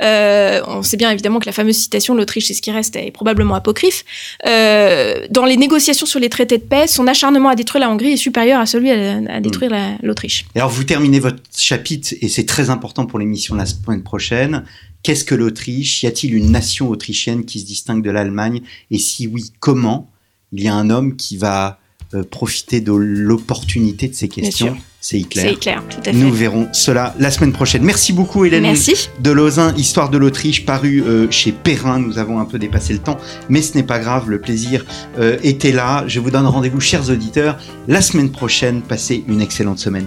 euh, 0.00 0.62
on 0.66 0.82
sait 0.82 0.96
bien 0.96 1.10
évidemment 1.10 1.38
que 1.38 1.44
la 1.44 1.52
fameuse 1.52 1.76
citation 1.76 2.14
l'Autriche, 2.14 2.46
c'est 2.46 2.54
ce 2.54 2.62
qui 2.62 2.70
reste, 2.70 2.96
est 2.96 3.10
probablement 3.10 3.54
apocryphe. 3.54 4.04
Euh, 4.46 5.26
dans 5.28 5.44
les 5.44 5.58
négociations 5.58 6.06
sur 6.06 6.18
les 6.18 6.30
traités 6.30 6.56
de 6.56 6.64
paix, 6.64 6.86
son 6.86 7.06
acharnement 7.06 7.50
à 7.50 7.54
détruire 7.54 7.80
la 7.84 7.90
Hongrie 7.90 8.12
est 8.12 8.16
supérieur 8.16 8.58
à 8.58 8.64
celui 8.64 8.90
à, 8.90 9.18
à 9.28 9.40
détruire 9.40 9.70
la- 9.70 9.98
l'Autriche. 10.02 10.46
Alors, 10.54 10.70
vous 10.70 10.84
terminez 10.84 11.20
votre 11.20 11.42
chapitre, 11.54 12.14
et 12.22 12.28
c'est 12.28 12.46
très 12.46 12.70
important 12.70 13.04
pour 13.04 13.18
l'émission 13.18 13.54
la 13.54 13.66
semaine 13.66 14.02
prochaine. 14.02 14.64
Qu'est-ce 15.02 15.24
que 15.24 15.34
l'Autriche? 15.34 16.04
Y 16.04 16.06
a-t-il 16.06 16.34
une 16.34 16.52
nation 16.52 16.88
autrichienne 16.88 17.44
qui 17.44 17.60
se 17.60 17.66
distingue 17.66 18.02
de 18.02 18.10
l'Allemagne? 18.10 18.62
Et 18.90 18.98
si 18.98 19.26
oui, 19.26 19.52
comment? 19.60 20.08
Il 20.52 20.62
y 20.62 20.68
a 20.68 20.74
un 20.74 20.90
homme 20.90 21.16
qui 21.16 21.36
va 21.36 21.78
euh, 22.14 22.24
profiter 22.24 22.80
de 22.82 22.92
l'opportunité 22.92 24.06
de 24.06 24.14
ces 24.14 24.28
questions. 24.28 24.76
C'est 25.00 25.18
Hitler. 25.18 25.42
C'est 25.42 25.58
clair, 25.58 25.82
tout 25.88 25.98
à 26.00 26.04
fait. 26.04 26.12
Nous 26.12 26.30
verrons 26.30 26.68
cela 26.72 27.14
la 27.18 27.30
semaine 27.30 27.52
prochaine. 27.52 27.82
Merci 27.82 28.12
beaucoup, 28.12 28.44
Hélène 28.44 28.62
Merci. 28.62 29.08
de 29.18 29.30
Lausanne, 29.30 29.78
Histoire 29.78 30.10
de 30.10 30.18
l'Autriche, 30.18 30.66
paru 30.66 31.02
euh, 31.02 31.26
chez 31.30 31.52
Perrin. 31.52 31.98
Nous 31.98 32.18
avons 32.18 32.38
un 32.38 32.44
peu 32.44 32.58
dépassé 32.58 32.92
le 32.92 32.98
temps, 32.98 33.18
mais 33.48 33.62
ce 33.62 33.76
n'est 33.76 33.82
pas 33.82 33.98
grave, 33.98 34.28
le 34.28 34.40
plaisir 34.40 34.84
euh, 35.18 35.38
était 35.42 35.72
là. 35.72 36.04
Je 36.06 36.20
vous 36.20 36.30
donne 36.30 36.46
rendez-vous, 36.46 36.80
chers 36.80 37.08
auditeurs, 37.08 37.58
la 37.88 38.02
semaine 38.02 38.30
prochaine. 38.30 38.82
Passez 38.82 39.24
une 39.26 39.40
excellente 39.40 39.78
semaine. 39.78 40.06